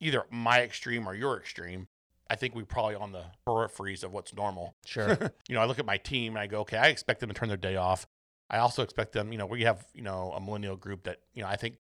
either 0.00 0.24
my 0.30 0.62
extreme 0.62 1.08
or 1.08 1.14
your 1.14 1.36
extreme. 1.38 1.88
I 2.28 2.34
think 2.34 2.54
we're 2.54 2.64
probably 2.64 2.96
on 2.96 3.12
the 3.12 3.24
peripheries 3.46 4.02
of 4.02 4.12
what's 4.12 4.34
normal. 4.34 4.74
sure, 4.84 5.16
you 5.48 5.54
know, 5.54 5.60
I 5.60 5.66
look 5.66 5.78
at 5.78 5.86
my 5.86 5.96
team 5.96 6.34
and 6.34 6.40
I 6.40 6.46
go, 6.46 6.60
okay, 6.60 6.76
I 6.76 6.88
expect 6.88 7.20
them 7.20 7.28
to 7.28 7.34
turn 7.34 7.48
their 7.48 7.56
day 7.56 7.76
off. 7.76 8.06
I 8.50 8.58
also 8.58 8.82
expect 8.82 9.12
them, 9.12 9.32
you 9.32 9.38
know, 9.38 9.46
we 9.46 9.62
have, 9.62 9.84
you 9.94 10.02
know, 10.02 10.32
a 10.36 10.40
millennial 10.40 10.76
group 10.76 11.04
that, 11.04 11.18
you 11.34 11.42
know, 11.42 11.48
I 11.48 11.56
think 11.56 11.78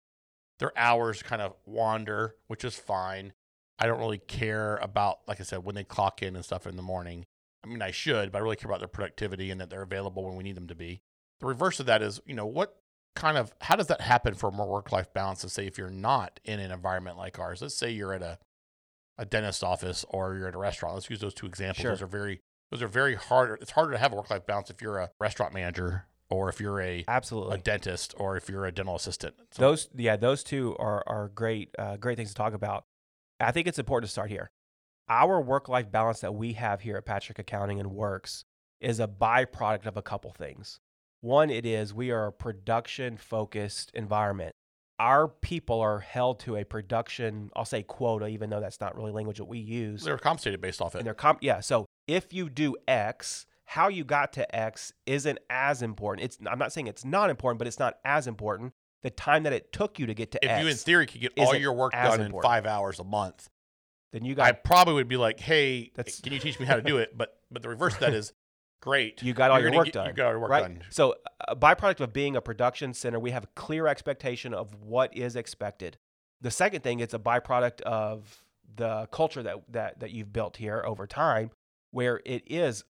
their 0.59 0.77
hours 0.77 1.23
kind 1.23 1.41
of 1.41 1.53
wander, 1.65 2.35
which 2.47 2.63
is 2.63 2.75
fine. 2.75 3.33
I 3.79 3.87
don't 3.87 3.99
really 3.99 4.17
care 4.17 4.75
about, 4.77 5.19
like 5.27 5.39
I 5.39 5.43
said, 5.43 5.63
when 5.63 5.75
they 5.75 5.85
clock 5.85 6.21
in 6.21 6.35
and 6.35 6.43
stuff 6.43 6.67
in 6.67 6.75
the 6.75 6.81
morning. 6.81 7.25
I 7.63 7.67
mean, 7.67 7.81
I 7.81 7.91
should, 7.91 8.31
but 8.31 8.39
I 8.39 8.41
really 8.41 8.57
care 8.57 8.69
about 8.69 8.79
their 8.79 8.87
productivity 8.87 9.51
and 9.51 9.59
that 9.59 9.69
they're 9.69 9.81
available 9.81 10.23
when 10.25 10.35
we 10.35 10.43
need 10.43 10.55
them 10.55 10.67
to 10.67 10.75
be. 10.75 11.01
The 11.39 11.45
reverse 11.45 11.79
of 11.79 11.85
that 11.85 12.01
is, 12.01 12.19
you 12.25 12.35
know, 12.35 12.45
what 12.45 12.75
kind 13.15 13.37
of, 13.37 13.53
how 13.61 13.75
does 13.75 13.87
that 13.87 14.01
happen 14.01 14.33
for 14.33 14.51
more 14.51 14.67
work 14.67 14.91
life 14.91 15.13
balance? 15.13 15.41
To 15.41 15.49
say, 15.49 15.65
if 15.65 15.77
you're 15.77 15.89
not 15.89 16.39
in 16.43 16.59
an 16.59 16.71
environment 16.71 17.17
like 17.17 17.39
ours, 17.39 17.61
let's 17.61 17.75
say 17.75 17.91
you're 17.91 18.13
at 18.13 18.21
a, 18.21 18.39
a 19.17 19.25
dentist 19.25 19.63
office 19.63 20.05
or 20.09 20.35
you're 20.35 20.47
at 20.47 20.55
a 20.55 20.57
restaurant. 20.59 20.95
Let's 20.95 21.09
use 21.09 21.19
those 21.19 21.33
two 21.33 21.45
examples. 21.45 21.81
Sure. 21.81 21.91
Those 21.91 22.01
are 22.01 22.07
very, 22.07 22.41
those 22.71 22.81
are 22.81 22.87
very 22.87 23.15
hard. 23.15 23.59
It's 23.61 23.71
harder 23.71 23.91
to 23.91 23.97
have 23.97 24.13
a 24.13 24.15
work 24.15 24.29
life 24.29 24.45
balance 24.45 24.69
if 24.69 24.81
you're 24.81 24.99
a 24.99 25.09
restaurant 25.19 25.53
manager 25.53 26.05
or 26.29 26.47
if 26.49 26.61
you're 26.61 26.79
a, 26.79 27.03
absolutely 27.07 27.55
a 27.55 27.57
dentist 27.57 28.13
or 28.17 28.37
if 28.37 28.47
you're 28.47 28.65
a 28.65 28.71
dental 28.71 28.95
assistant. 28.95 29.35
So 29.51 29.61
those, 29.61 29.89
yeah, 29.95 30.15
those 30.15 30.43
two 30.43 30.75
are 30.77 31.03
are 31.07 31.29
great, 31.29 31.75
uh, 31.77 31.97
great 31.97 32.17
things 32.17 32.29
to 32.29 32.35
talk 32.35 32.53
about. 32.53 32.85
I 33.39 33.51
think 33.51 33.67
it's 33.67 33.79
important 33.79 34.07
to 34.07 34.11
start 34.11 34.29
here. 34.29 34.51
Our 35.09 35.41
work 35.41 35.67
life 35.67 35.91
balance 35.91 36.19
that 36.19 36.35
we 36.35 36.53
have 36.53 36.81
here 36.81 36.95
at 36.95 37.05
Patrick 37.05 37.39
Accounting 37.39 37.79
and 37.79 37.89
Whirks 37.89 38.45
is 38.79 38.99
a 38.99 39.07
byproduct 39.07 39.87
of 39.87 39.97
a 39.97 40.03
couple 40.03 40.31
things. 40.31 40.79
One, 41.21 41.49
it 41.49 41.65
is 41.65 41.93
we 41.93 42.11
are 42.11 42.27
a 42.27 42.31
production 42.31 43.17
focused 43.17 43.91
environment. 43.93 44.53
Our 44.99 45.27
people 45.29 45.79
are 45.79 45.99
held 45.99 46.39
to 46.41 46.57
a 46.57 46.65
production, 46.65 47.51
I'll 47.55 47.63
say 47.65 47.83
quota, 47.83 48.27
even 48.27 48.49
though 48.49 48.59
that's 48.59 48.81
not 48.81 48.95
really 48.97 49.11
language 49.11 49.37
that 49.37 49.45
we 49.45 49.59
use. 49.59 50.03
they're 50.03 50.17
compensated 50.17 50.59
based 50.59 50.81
off 50.81 50.93
it. 50.95 50.99
and 50.99 51.07
they're 51.07 51.13
comp- 51.13 51.39
yeah. 51.41 51.61
So 51.61 51.85
if 52.07 52.33
you 52.33 52.49
do 52.49 52.75
X, 52.87 53.45
how 53.65 53.87
you 53.87 54.03
got 54.03 54.33
to 54.33 54.55
X 54.55 54.91
isn't 55.05 55.39
as 55.49 55.81
important. 55.81 56.25
It's 56.25 56.37
I'm 56.49 56.59
not 56.59 56.73
saying 56.73 56.87
it's 56.87 57.05
not 57.05 57.29
important, 57.29 57.59
but 57.59 57.67
it's 57.67 57.79
not 57.79 57.97
as 58.03 58.27
important. 58.27 58.73
The 59.01 59.09
time 59.09 59.43
that 59.43 59.53
it 59.53 59.71
took 59.71 59.99
you 59.99 60.05
to 60.07 60.13
get 60.13 60.31
to 60.31 60.39
if 60.43 60.49
X, 60.51 60.57
If 60.59 60.63
you 60.65 60.69
in 60.71 60.75
theory 60.77 61.05
could 61.05 61.21
get 61.21 61.31
all 61.37 61.55
your 61.55 61.71
work 61.71 61.93
done 61.93 62.19
in 62.19 62.33
five 62.41 62.65
hours 62.65 62.99
a 62.99 63.05
month, 63.05 63.47
then 64.11 64.25
you 64.25 64.35
got. 64.35 64.47
I 64.47 64.51
probably 64.51 64.95
would 64.95 65.07
be 65.07 65.15
like, 65.17 65.39
"Hey, 65.39 65.91
That's- 65.95 66.19
can 66.19 66.33
you 66.33 66.39
teach 66.39 66.59
me 66.59 66.65
how 66.65 66.75
to 66.75 66.81
do 66.81 66.97
it?" 66.97 67.17
But 67.17 67.39
but 67.49 67.61
the 67.61 67.69
reverse 67.69 67.93
of 67.93 67.99
that 68.01 68.13
is, 68.21 68.33
great. 68.81 69.21
you 69.23 69.33
got 69.33 69.51
all 69.51 69.59
You're 69.59 69.69
your 69.69 69.77
work 69.77 69.85
get- 69.85 69.93
done. 69.93 70.07
You 70.07 70.13
got 70.13 70.25
all 70.27 70.31
your 70.31 70.39
work 70.39 70.49
right? 70.51 70.61
done. 70.61 70.83
So 70.89 71.15
a 71.47 71.55
byproduct 71.55 71.99
of 71.99 72.13
being 72.13 72.35
a 72.35 72.41
production 72.41 72.93
center, 72.93 73.19
we 73.19 73.31
have 73.31 73.43
a 73.43 73.49
clear 73.55 73.87
expectation 73.87 74.53
of 74.53 74.73
what 74.81 75.15
is 75.15 75.35
expected. 75.35 75.97
The 76.41 76.51
second 76.51 76.81
thing, 76.83 76.99
it's 76.99 77.13
a 77.13 77.19
byproduct 77.19 77.81
of 77.81 78.43
the 78.75 79.07
culture 79.11 79.43
that 79.43 79.57
that 79.71 79.99
that 79.99 80.11
you've 80.11 80.31
built 80.31 80.57
here 80.57 80.83
over 80.85 81.05
time, 81.07 81.51
where 81.91 82.21
it 82.25 82.43
is 82.45 82.83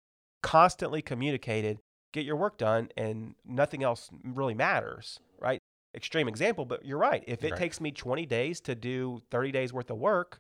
constantly 0.42 1.01
communicated, 1.03 1.79
get 2.12 2.24
your 2.24 2.37
work 2.37 2.59
done, 2.59 2.90
and 2.96 3.35
nothing 3.44 3.83
else 3.83 4.11
really 4.24 4.55
matters, 4.55 5.18
right? 5.40 5.59
extreme 5.94 6.29
example, 6.29 6.64
but 6.66 6.85
you're 6.85 6.98
right. 6.98 7.24
If 7.27 7.42
it 7.42 7.51
Right. 7.53 7.59
takes 7.59 7.81
me 7.81 7.90
20 7.90 8.27
days 8.27 8.61
to 8.61 8.74
do 8.74 9.22
30 9.31 9.51
days 9.51 9.72
worth 9.72 9.90
of 9.90 9.96
work, 9.96 10.38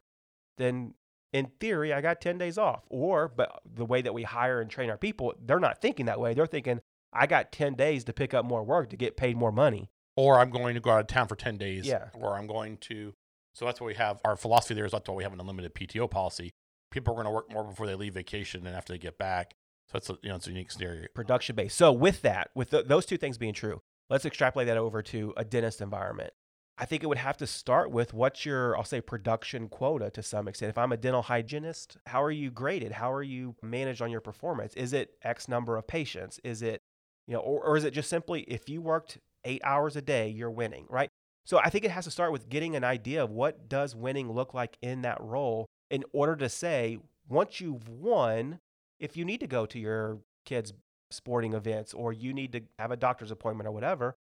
then 0.58 0.94
in 1.32 1.50
theory, 1.60 1.92
I 1.92 2.00
got 2.00 2.20
10 2.20 2.38
days 2.38 2.58
off. 2.58 2.84
Or, 2.88 3.28
but 3.28 3.60
the 3.64 3.84
way 3.84 4.02
that 4.02 4.14
we 4.14 4.22
hire 4.22 4.60
and 4.60 4.70
train 4.70 4.90
our 4.90 4.96
people, 4.98 5.34
they're 5.44 5.60
not 5.60 5.80
thinking 5.80 6.06
that 6.06 6.20
way. 6.20 6.34
They're 6.34 6.46
thinking, 6.46 6.80
I 7.12 7.26
got 7.26 7.52
10 7.52 7.74
days 7.74 8.04
to 8.04 8.12
pick 8.12 8.34
up 8.34 8.44
more 8.44 8.62
work 8.64 8.90
to 8.90 8.96
get 8.96 9.16
paid 9.16 9.36
more 9.36 9.52
money. 9.52 9.90
or 10.16 10.38
I'm 10.40 10.50
going 10.50 10.74
to 10.74 10.80
go 10.80 10.90
out 10.90 11.00
of 11.00 11.06
town 11.06 11.28
for 11.28 11.36
10 11.36 11.56
days. 11.56 11.86
Yeah. 11.86 12.08
Or 12.14 12.36
I'm 12.36 12.46
going 12.46 12.76
to. 12.78 13.14
So 13.54 13.64
that's 13.64 13.80
what 13.80 13.86
we 13.86 13.94
have. 13.94 14.20
Our 14.24 14.36
philosophy 14.36 14.74
there 14.74 14.84
is 14.84 14.92
that's 14.92 15.08
why 15.08 15.14
we 15.14 15.22
have 15.22 15.32
an 15.32 15.40
unlimited 15.40 15.74
PTO 15.74 16.10
policy. 16.10 16.52
People 16.90 17.12
are 17.12 17.16
going 17.16 17.26
to 17.26 17.30
work 17.30 17.52
more 17.52 17.64
before 17.64 17.86
they 17.86 17.94
leave 17.94 18.14
vacation 18.14 18.66
and 18.66 18.74
after 18.74 18.92
they 18.92 18.98
get 18.98 19.18
back. 19.18 19.54
So 19.90 19.96
it's 19.96 20.10
a, 20.10 20.18
you 20.22 20.28
know, 20.28 20.36
it's 20.36 20.46
a 20.46 20.50
unique 20.50 20.70
scenario. 20.70 21.06
production 21.14 21.56
based. 21.56 21.76
So 21.76 21.92
with 21.92 22.22
that, 22.22 22.50
with 22.54 22.70
th 22.70 22.86
those 22.86 23.06
two 23.06 23.16
things 23.16 23.38
being 23.38 23.54
true, 23.54 23.80
let's 24.10 24.24
extrapolate 24.26 24.66
that 24.66 24.76
over 24.76 25.02
to 25.02 25.32
a 25.36 25.44
dentist 25.44 25.80
environment. 25.80 26.32
I 26.80 26.84
think 26.84 27.02
it 27.02 27.06
would 27.06 27.18
have 27.18 27.36
to 27.38 27.46
start 27.46 27.90
with 27.90 28.14
what's 28.14 28.46
your, 28.46 28.76
I'll 28.76 28.84
say, 28.84 29.00
production 29.00 29.68
quota 29.68 30.10
to 30.10 30.22
some 30.22 30.46
extent. 30.46 30.70
If 30.70 30.78
I'm 30.78 30.92
a 30.92 30.96
dental 30.96 31.22
hygienist, 31.22 31.96
how 32.06 32.22
are 32.22 32.30
you 32.30 32.52
graded? 32.52 32.92
How 32.92 33.12
are 33.12 33.22
you 33.22 33.56
managed 33.62 34.00
on 34.00 34.12
your 34.12 34.20
performance? 34.20 34.74
Is 34.74 34.92
it 34.92 35.14
X 35.22 35.48
number 35.48 35.76
of 35.76 35.88
patients? 35.88 36.38
Is 36.44 36.62
it, 36.62 36.80
you 37.26 37.34
know, 37.34 37.40
or, 37.40 37.64
or 37.64 37.76
is 37.76 37.82
it 37.82 37.92
just 37.92 38.08
simply 38.08 38.42
if 38.42 38.68
you 38.68 38.80
worked 38.80 39.18
eight 39.44 39.60
hours 39.64 39.96
a 39.96 40.02
day, 40.02 40.28
you're 40.28 40.50
winning, 40.50 40.86
right? 40.88 41.10
So 41.44 41.58
I 41.58 41.68
think 41.68 41.84
it 41.84 41.90
has 41.90 42.04
to 42.04 42.10
start 42.10 42.30
with 42.30 42.48
getting 42.48 42.76
an 42.76 42.84
idea 42.84 43.24
of 43.24 43.30
what 43.30 43.68
does 43.68 43.96
winning 43.96 44.30
look 44.30 44.54
like 44.54 44.76
in 44.80 45.02
that 45.02 45.20
role 45.20 45.66
in 45.90 46.04
order 46.12 46.36
to 46.36 46.48
say, 46.48 46.98
once 47.28 47.60
you've 47.60 47.88
won, 47.88 48.60
if 49.00 49.16
you 49.16 49.24
need 49.24 49.40
to 49.40 49.46
go 49.46 49.66
to 49.66 49.78
your 49.78 50.18
kids' 50.44 50.72
sporting 51.10 51.54
events 51.54 51.92
or 51.92 52.12
you 52.12 52.32
need 52.32 52.52
to 52.52 52.60
have 52.78 52.90
a 52.90 52.96
doctor's 52.96 53.30
appointment 53.30 53.66
or 53.66 53.72
whatever, 53.72 54.14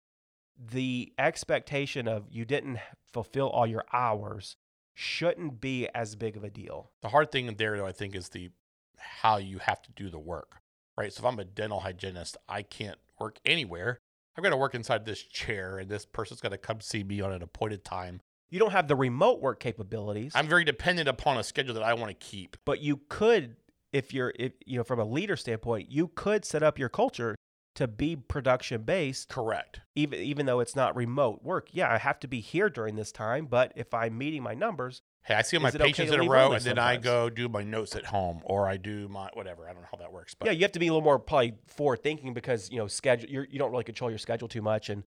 the 0.57 1.13
expectation 1.17 2.07
of 2.07 2.25
you 2.29 2.45
didn't 2.45 2.79
fulfill 3.11 3.49
all 3.49 3.67
your 3.67 3.85
hours 3.93 4.55
shouldn't 4.93 5.59
be 5.59 5.87
as 5.93 6.15
big 6.15 6.37
of 6.37 6.43
a 6.43 6.49
deal. 6.49 6.91
The 7.01 7.09
hard 7.09 7.31
thing 7.31 7.53
there, 7.55 7.77
though, 7.77 7.85
I 7.85 7.91
think, 7.91 8.15
is 8.15 8.29
the 8.29 8.51
how 8.97 9.37
you 9.37 9.59
have 9.59 9.81
to 9.83 9.91
do 9.91 10.09
the 10.09 10.19
work, 10.19 10.61
right? 10.97 11.11
So 11.11 11.21
if 11.21 11.25
I'm 11.25 11.39
a 11.39 11.43
dental 11.43 11.81
hygienist, 11.81 12.37
I 12.47 12.61
can't 12.61 12.97
work 13.19 13.39
anywhere. 13.45 13.99
I've 14.37 14.43
got 14.43 14.49
to 14.49 14.57
work 14.57 14.75
inside 14.75 15.05
this 15.05 15.21
chair, 15.21 15.77
and 15.77 15.89
this 15.89 16.05
person's 16.05 16.41
got 16.41 16.49
to 16.49 16.57
come 16.57 16.81
see 16.81 17.03
me 17.03 17.21
on 17.21 17.31
an 17.31 17.41
appointed 17.41 17.83
time. 17.83 18.21
You 18.49 18.59
don't 18.59 18.71
have 18.71 18.87
the 18.87 18.95
remote 18.95 19.41
work 19.41 19.59
capabilities, 19.59 20.31
I'm 20.35 20.47
very 20.47 20.63
dependent 20.63 21.09
upon 21.09 21.37
a 21.37 21.43
schedule 21.43 21.73
that 21.73 21.83
I 21.83 21.93
want 21.93 22.09
to 22.09 22.25
keep. 22.25 22.57
but 22.65 22.79
you 22.79 23.01
could 23.09 23.57
if 23.91 24.13
you're 24.13 24.33
if 24.37 24.53
you 24.65 24.77
know 24.77 24.83
from 24.83 24.99
a 24.99 25.05
leader 25.05 25.35
standpoint, 25.35 25.89
you 25.89 26.09
could 26.09 26.45
set 26.45 26.63
up 26.63 26.77
your 26.77 26.89
culture 26.89 27.35
to 27.75 27.87
be 27.87 28.15
production 28.15 28.81
based 28.81 29.29
Correct. 29.29 29.81
even 29.95 30.19
even 30.19 30.45
though 30.45 30.59
it's 30.59 30.75
not 30.75 30.95
remote 30.95 31.43
work. 31.43 31.69
Yeah, 31.71 31.91
I 31.91 31.97
have 31.97 32.19
to 32.21 32.27
be 32.27 32.39
here 32.39 32.69
during 32.69 32.95
this 32.95 33.11
time, 33.11 33.45
but 33.45 33.71
if 33.75 33.93
I'm 33.93 34.17
meeting 34.17 34.43
my 34.43 34.53
numbers, 34.53 35.01
Hey, 35.25 35.33
I 35.33 35.41
see 35.41 35.57
my 35.57 35.69
it 35.69 35.75
okay 35.75 35.85
patients 35.85 36.11
in 36.11 36.19
a 36.19 36.29
row, 36.29 36.51
and 36.51 36.63
then 36.63 36.77
I 36.77 36.97
go 36.97 37.31
do 37.31 37.49
my 37.49 37.63
notes 37.63 37.95
at 37.95 38.05
home, 38.05 38.41
or 38.43 38.67
I 38.67 38.77
do 38.77 39.07
my 39.07 39.29
whatever. 39.33 39.67
I 39.67 39.73
don't 39.73 39.81
know 39.81 39.87
how 39.91 39.97
that 39.97 40.13
works, 40.13 40.35
but 40.35 40.45
yeah, 40.45 40.51
you 40.51 40.61
have 40.61 40.73
to 40.73 40.79
be 40.79 40.85
a 40.85 40.91
little 40.91 41.03
more 41.03 41.17
probably 41.17 41.55
forward 41.65 42.03
thinking 42.03 42.35
because 42.35 42.69
you 42.69 42.77
know 42.77 42.85
schedule 42.85 43.27
you're, 43.27 43.47
you 43.49 43.57
don't 43.57 43.71
really 43.71 43.83
control 43.83 44.11
your 44.11 44.19
schedule 44.19 44.47
too 44.47 44.61
much, 44.61 44.89
and 44.89 45.03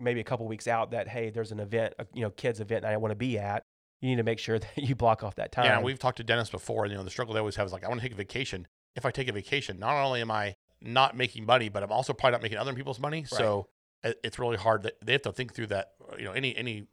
maybe 0.00 0.18
a 0.18 0.24
couple 0.24 0.48
weeks 0.48 0.66
out 0.66 0.90
that 0.90 1.06
hey, 1.06 1.30
there's 1.30 1.52
an 1.52 1.60
event, 1.60 1.94
a, 2.00 2.06
you 2.12 2.22
know, 2.22 2.30
kids 2.30 2.58
event 2.58 2.82
that 2.82 2.92
I 2.92 2.96
want 2.96 3.12
to 3.12 3.16
be 3.16 3.38
at. 3.38 3.62
You 4.00 4.08
need 4.08 4.16
to 4.16 4.24
make 4.24 4.40
sure 4.40 4.58
that 4.58 4.76
you 4.76 4.96
block 4.96 5.22
off 5.22 5.36
that 5.36 5.52
time. 5.52 5.66
Yeah, 5.66 5.80
we've 5.80 6.00
talked 6.00 6.16
to 6.16 6.24
dentists 6.24 6.50
before, 6.50 6.84
and 6.84 6.90
you 6.90 6.98
know 6.98 7.04
the 7.04 7.10
struggle 7.10 7.34
they 7.34 7.40
always 7.40 7.54
have 7.54 7.66
is 7.66 7.72
like, 7.72 7.84
I 7.84 7.88
want 7.88 8.00
to 8.00 8.04
take 8.04 8.14
a 8.14 8.16
vacation. 8.16 8.66
If 8.96 9.06
I 9.06 9.12
take 9.12 9.28
a 9.28 9.32
vacation, 9.32 9.78
not 9.78 9.94
only 10.04 10.20
am 10.20 10.32
I 10.32 10.56
not 10.82 11.16
making 11.16 11.46
money, 11.46 11.68
but 11.68 11.82
I'm 11.82 11.92
also 11.92 12.12
probably 12.12 12.32
not 12.32 12.42
making 12.42 12.58
other 12.58 12.74
people's 12.74 13.00
money. 13.00 13.24
So 13.24 13.68
it's 14.02 14.38
really 14.38 14.56
hard. 14.56 14.82
That 14.84 14.94
they 15.04 15.12
have 15.12 15.22
to 15.22 15.32
think 15.32 15.54
through 15.54 15.68
that. 15.68 15.92
Uh, 16.00 16.16
you 16.16 16.24
know, 16.24 16.32
any 16.32 16.56
any 16.56 16.86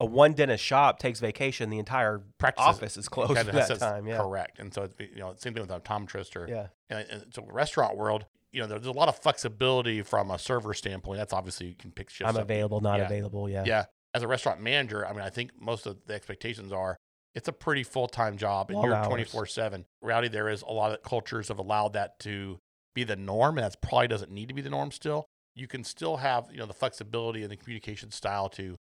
a 0.00 0.06
one 0.06 0.32
dentist 0.32 0.64
shop 0.64 0.98
takes 0.98 1.20
vacation, 1.20 1.68
the 1.70 1.78
entire 1.78 2.22
practice 2.38 2.64
office 2.64 2.96
is 2.96 3.08
closed 3.08 3.36
at 3.36 3.46
that 3.52 3.78
time. 3.78 4.06
Yeah, 4.06 4.16
correct. 4.16 4.58
And 4.58 4.72
so 4.72 4.84
it's, 4.84 4.94
you 4.98 5.20
know, 5.20 5.34
same 5.36 5.52
thing 5.52 5.62
with 5.62 5.70
uh, 5.70 5.74
an 5.74 5.80
optometrist 5.82 6.36
or 6.36 6.48
yeah, 6.48 6.68
and, 6.88 7.06
and 7.10 7.34
so 7.34 7.46
restaurant 7.50 7.96
world. 7.96 8.24
You 8.52 8.62
know, 8.62 8.66
there's 8.66 8.86
a 8.86 8.92
lot 8.92 9.08
of 9.08 9.16
flexibility 9.16 10.02
from 10.02 10.30
a 10.30 10.38
server 10.38 10.74
standpoint. 10.74 11.18
That's 11.18 11.32
obviously 11.32 11.68
you 11.68 11.74
can 11.76 11.92
pick 11.92 12.10
shifts. 12.10 12.28
I'm 12.28 12.36
up. 12.36 12.42
available, 12.42 12.80
not 12.80 12.98
Yeah. 12.98 13.06
available. 13.06 13.48
Yeah, 13.48 13.64
Yeah. 13.64 13.84
As 14.12 14.24
a 14.24 14.26
restaurant 14.26 14.60
manager, 14.60 15.06
I 15.06 15.12
mean, 15.12 15.20
I 15.20 15.30
think 15.30 15.52
most 15.60 15.86
of 15.86 15.98
the 16.06 16.14
expectations 16.14 16.72
are 16.72 16.96
it's 17.34 17.46
a 17.46 17.52
pretty 17.52 17.84
full 17.84 18.08
time 18.08 18.36
job 18.36 18.70
and 18.70 18.78
Long 18.78 18.86
you're 18.86 19.04
24 19.04 19.46
7. 19.46 19.86
Reality, 20.02 20.28
there 20.28 20.48
is 20.48 20.62
a 20.62 20.72
lot 20.72 20.90
of 20.90 21.02
cultures 21.02 21.46
have 21.46 21.60
allowed 21.60 21.92
that 21.92 22.18
to 22.20 22.58
be 22.94 23.04
the 23.04 23.16
norm, 23.16 23.58
and 23.58 23.64
that 23.64 23.80
probably 23.80 24.08
doesn't 24.08 24.30
need 24.30 24.48
to 24.48 24.54
be 24.54 24.62
the 24.62 24.70
norm 24.70 24.90
still. 24.90 25.26
You 25.54 25.66
can 25.66 25.84
still 25.84 26.18
have, 26.18 26.48
you 26.50 26.58
know, 26.58 26.66
the 26.66 26.74
flexibility 26.74 27.42
and 27.42 27.50
the 27.50 27.56
communication 27.56 28.10
style 28.10 28.48
to 28.50 28.76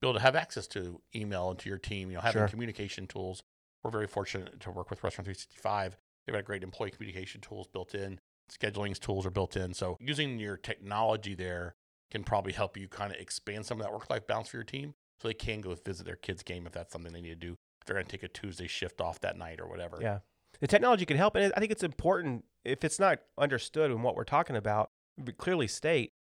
be 0.00 0.06
able 0.08 0.14
to 0.14 0.20
have 0.20 0.36
access 0.36 0.66
to 0.68 1.00
email 1.14 1.50
and 1.50 1.58
to 1.60 1.68
your 1.68 1.78
team, 1.78 2.10
you 2.10 2.16
know, 2.16 2.20
having 2.20 2.40
Sure. 2.40 2.48
communication 2.48 3.06
tools. 3.06 3.42
We're 3.82 3.90
very 3.90 4.06
fortunate 4.06 4.60
to 4.60 4.70
work 4.70 4.90
with 4.90 5.02
Restaurant 5.02 5.26
365. 5.26 5.96
They've 6.26 6.34
got 6.34 6.44
great 6.44 6.62
employee 6.62 6.90
communication 6.90 7.40
tools 7.40 7.66
built 7.68 7.94
in, 7.94 8.20
scheduling 8.52 8.98
tools 8.98 9.24
are 9.26 9.30
built 9.30 9.56
in. 9.56 9.74
So 9.74 9.96
using 10.00 10.38
your 10.38 10.56
technology 10.56 11.34
there 11.34 11.74
can 12.10 12.24
probably 12.24 12.52
help 12.52 12.76
you 12.76 12.88
kind 12.88 13.12
of 13.12 13.20
expand 13.20 13.66
some 13.66 13.80
of 13.80 13.84
that 13.86 13.92
work 13.92 14.08
life 14.10 14.26
balance 14.26 14.48
for 14.48 14.56
your 14.56 14.64
team 14.64 14.94
so 15.20 15.28
they 15.28 15.34
can 15.34 15.60
go 15.60 15.74
visit 15.74 16.06
their 16.06 16.16
kids' 16.16 16.42
game 16.42 16.66
if 16.66 16.72
that's 16.72 16.92
something 16.92 17.12
they 17.12 17.20
need 17.20 17.40
to 17.40 17.46
do. 17.46 17.56
If 17.80 17.86
they're 17.86 17.94
going 17.94 18.06
to 18.06 18.10
take 18.10 18.22
a 18.22 18.28
Tuesday 18.28 18.66
shift 18.66 19.00
off 19.00 19.20
that 19.20 19.36
night 19.36 19.60
or 19.60 19.68
whatever. 19.68 19.98
Yeah. 20.00 20.18
The 20.60 20.66
technology 20.66 21.06
can 21.06 21.16
help. 21.16 21.36
And 21.36 21.52
I 21.56 21.60
think 21.60 21.72
it's 21.72 21.82
important 21.82 22.44
if 22.64 22.84
it's 22.84 22.98
not 22.98 23.20
understood 23.38 23.90
in 23.90 24.02
what 24.02 24.16
we're 24.16 24.24
talking 24.24 24.56
about, 24.56 24.90
we 25.16 25.32
clearly 25.32 25.68
state 25.68 26.12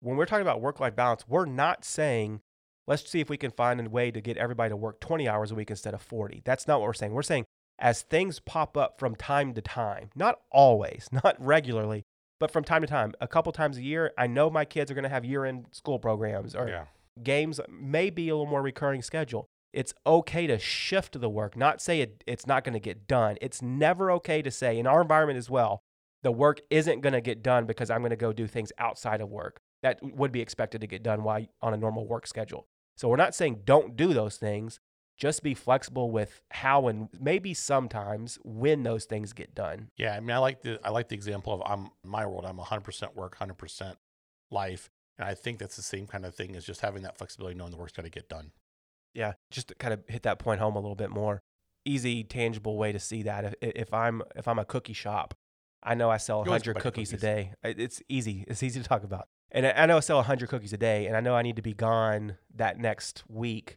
when 0.00 0.16
we're 0.16 0.26
talking 0.26 0.42
about 0.42 0.60
work 0.60 0.78
life 0.78 0.94
balance, 0.94 1.24
we're 1.26 1.46
not 1.46 1.84
saying, 1.84 2.40
let's 2.86 3.08
see 3.10 3.20
if 3.20 3.30
we 3.30 3.36
can 3.36 3.50
find 3.50 3.80
a 3.80 3.88
way 3.88 4.10
to 4.10 4.20
get 4.20 4.36
everybody 4.36 4.70
to 4.70 4.76
work 4.76 5.00
20 5.00 5.28
hours 5.28 5.50
a 5.50 5.54
week 5.54 5.70
instead 5.70 5.94
of 5.94 6.02
40. 6.02 6.42
That's 6.44 6.68
not 6.68 6.80
what 6.80 6.86
we're 6.86 6.92
saying. 6.94 7.12
We're 7.12 7.22
saying 7.22 7.44
as 7.78 8.02
things 8.02 8.38
pop 8.40 8.76
up 8.76 8.98
from 8.98 9.14
time 9.16 9.54
to 9.54 9.60
time, 9.62 10.10
not 10.14 10.40
always, 10.50 11.08
not 11.12 11.36
regularly, 11.38 12.04
but 12.38 12.50
from 12.50 12.64
time 12.64 12.82
to 12.82 12.86
time, 12.86 13.14
a 13.20 13.28
couple 13.28 13.52
times 13.52 13.78
a 13.78 13.82
year, 13.82 14.12
I 14.18 14.26
know 14.26 14.50
my 14.50 14.64
kids 14.64 14.90
are 14.90 14.94
going 14.94 15.04
to 15.04 15.08
have 15.08 15.24
year 15.24 15.44
end 15.44 15.66
school 15.72 15.98
programs 15.98 16.54
or 16.54 16.68
Yeah. 16.68 16.84
games 17.22 17.60
may 17.68 18.10
be 18.10 18.28
a 18.28 18.34
little 18.36 18.50
more 18.50 18.62
recurring 18.62 19.02
schedule. 19.02 19.46
It's 19.72 19.92
okay 20.06 20.46
to 20.46 20.58
shift 20.58 21.20
the 21.20 21.28
work, 21.28 21.56
not 21.56 21.80
say 21.82 22.00
it, 22.00 22.24
it's 22.26 22.46
not 22.46 22.64
going 22.64 22.72
to 22.74 22.80
get 22.80 23.06
done. 23.06 23.36
It's 23.40 23.60
never 23.60 24.10
okay 24.12 24.40
to 24.42 24.50
say, 24.50 24.78
in 24.78 24.86
our 24.86 25.02
environment 25.02 25.38
as 25.38 25.50
well, 25.50 25.82
the 26.22 26.32
work 26.32 26.60
isn't 26.70 27.02
going 27.02 27.12
to 27.12 27.20
get 27.20 27.42
done 27.42 27.66
because 27.66 27.90
I'm 27.90 28.00
going 28.00 28.10
to 28.10 28.16
go 28.16 28.32
do 28.32 28.46
things 28.46 28.72
outside 28.78 29.20
of 29.20 29.28
work 29.28 29.60
that 29.82 29.98
would 30.02 30.32
be 30.32 30.40
expected 30.40 30.80
to 30.80 30.86
get 30.86 31.02
done 31.02 31.22
while 31.22 31.46
on 31.62 31.74
a 31.74 31.76
normal 31.76 32.06
work 32.06 32.26
schedule. 32.26 32.66
So 32.96 33.08
we're 33.08 33.16
not 33.16 33.34
saying 33.34 33.62
don't 33.64 33.96
do 33.96 34.12
those 34.14 34.36
things. 34.36 34.80
Just 35.16 35.42
be 35.42 35.54
flexible 35.54 36.10
with 36.10 36.42
how 36.50 36.88
and 36.88 37.08
maybe 37.18 37.54
sometimes 37.54 38.38
when 38.44 38.82
those 38.82 39.04
things 39.04 39.32
get 39.32 39.54
done. 39.54 39.88
Yeah, 39.96 40.14
I 40.14 40.20
mean, 40.20 40.30
I 40.30 40.38
like 40.38 40.62
the 40.62 40.78
I 40.84 40.90
like 40.90 41.08
the 41.08 41.14
example 41.14 41.54
of 41.54 41.62
I'm 41.64 41.90
my 42.04 42.26
world. 42.26 42.44
I'm 42.44 42.58
100% 42.58 43.14
work, 43.14 43.38
100% 43.38 43.94
life, 44.50 44.90
and 45.18 45.26
I 45.26 45.34
think 45.34 45.58
that's 45.58 45.76
the 45.76 45.82
same 45.82 46.06
kind 46.06 46.26
of 46.26 46.34
thing 46.34 46.54
as 46.54 46.64
just 46.64 46.80
having 46.82 47.02
that 47.04 47.16
flexibility, 47.16 47.56
knowing 47.56 47.70
the 47.70 47.78
work's 47.78 47.92
got 47.92 48.04
to 48.04 48.10
get 48.10 48.28
done. 48.28 48.50
Yeah, 49.16 49.32
just 49.50 49.68
to 49.68 49.74
kind 49.74 49.94
of 49.94 50.00
hit 50.06 50.22
that 50.24 50.38
point 50.38 50.60
home 50.60 50.76
a 50.76 50.80
little 50.80 50.94
bit 50.94 51.10
more. 51.10 51.42
Easy, 51.84 52.22
tangible 52.22 52.76
way 52.76 52.92
to 52.92 52.98
see 52.98 53.22
that. 53.22 53.44
If, 53.44 53.54
if 53.60 53.94
I'm 53.94 54.22
if 54.34 54.46
I'm 54.46 54.58
a 54.58 54.64
cookie 54.64 54.92
shop, 54.92 55.34
I 55.82 55.94
know 55.94 56.10
I 56.10 56.18
sell 56.18 56.42
You 56.44 56.50
always 56.50 56.62
go 56.62 56.72
100 56.72 56.74
back 56.74 56.82
to 56.82 56.90
cookies, 56.90 57.12
a 57.12 57.16
day. 57.16 57.52
It's 57.62 58.02
easy. 58.08 58.44
It's 58.46 58.62
easy 58.62 58.82
to 58.82 58.88
talk 58.88 59.04
about. 59.04 59.28
And 59.50 59.66
I 59.66 59.70
I 59.70 59.86
know 59.86 59.96
I 59.96 60.00
sell 60.00 60.16
100 60.18 60.48
cookies 60.48 60.72
a 60.72 60.76
day, 60.76 61.06
and 61.06 61.16
I 61.16 61.20
know 61.20 61.34
I 61.34 61.42
need 61.42 61.56
to 61.56 61.62
be 61.62 61.74
gone 61.74 62.36
that 62.54 62.78
next 62.78 63.24
week. 63.28 63.76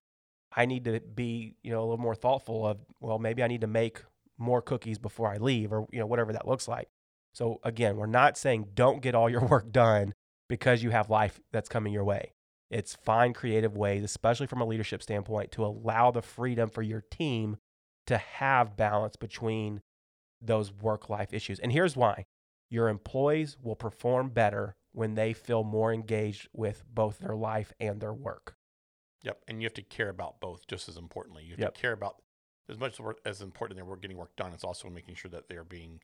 I 0.56 0.66
need 0.66 0.86
to 0.86 1.00
be, 1.00 1.56
you 1.64 1.72
know, 1.72 1.80
a 1.80 1.86
little 1.86 1.98
more 2.00 2.16
thoughtful 2.16 2.66
of, 2.66 2.80
well, 3.00 3.20
maybe 3.20 3.44
I 3.44 3.48
need 3.48 3.62
to 3.62 3.68
make 3.68 4.02
more 4.40 4.62
cookies 4.62 4.98
before 4.98 5.32
I 5.32 5.38
leave, 5.38 5.72
or 5.72 5.88
you 5.92 6.00
know, 6.00 6.08
whatever 6.08 6.34
that 6.34 6.48
looks 6.48 6.68
like. 6.68 6.90
So 7.34 7.60
again, 7.64 7.98
we're 7.98 8.08
not 8.08 8.38
saying 8.38 8.70
don't 8.74 9.02
get 9.02 9.16
all 9.16 9.30
your 9.30 9.46
work 9.46 9.72
done 9.72 10.16
because 10.50 10.82
you 10.82 10.90
have 10.90 11.10
life 11.10 11.40
that's 11.52 11.70
coming 11.70 11.94
your 11.94 12.04
way. 12.04 12.34
It's 12.70 12.96
find 12.96 13.34
creative 13.34 13.76
ways, 13.76 14.04
especially 14.04 14.48
from 14.48 14.62
a 14.62 14.66
leadership 14.66 15.02
standpoint, 15.02 15.52
to 15.54 15.66
allow 15.66 16.12
the 16.12 16.22
freedom 16.22 16.70
for 16.70 16.82
your 16.82 17.02
team 17.02 17.58
to 18.08 18.18
have 18.18 18.78
balance 18.78 19.16
between 19.16 19.82
those 20.42 20.72
work 20.72 21.10
life 21.10 21.34
issues. 21.34 21.60
And 21.60 21.72
here's 21.72 21.96
why 21.96 22.26
your 22.70 22.88
employees 22.90 23.58
will 23.62 23.76
perform 23.76 24.30
better 24.30 24.76
when 24.92 25.16
they 25.16 25.34
feel 25.34 25.64
more 25.64 25.94
engaged 25.94 26.48
with 26.54 26.84
both 26.88 27.20
their 27.20 27.36
life 27.36 27.74
and 27.80 28.00
their 28.00 28.14
work. 28.14 28.56
Yep, 29.24 29.44
and 29.48 29.62
you 29.62 29.66
have 29.66 29.74
to 29.74 29.82
care 29.82 30.10
about 30.10 30.40
both 30.40 30.66
just 30.68 30.88
as 30.88 30.98
importantly. 30.98 31.44
You 31.44 31.52
have 31.52 31.60
Yep. 31.60 31.74
to 31.74 31.82
care 31.82 31.92
about 31.92 32.22
as 32.70 32.78
much 32.78 33.00
as 33.26 33.42
important 33.42 33.80
as 33.80 33.86
we're 33.86 33.96
getting 33.98 34.18
work 34.18 34.36
done. 34.36 34.54
It's 34.54 34.64
also 34.64 34.90
making 34.90 35.16
sure 35.16 35.30
that 35.32 35.50
they 35.50 35.56
are 35.56 35.64
being 35.64 36.00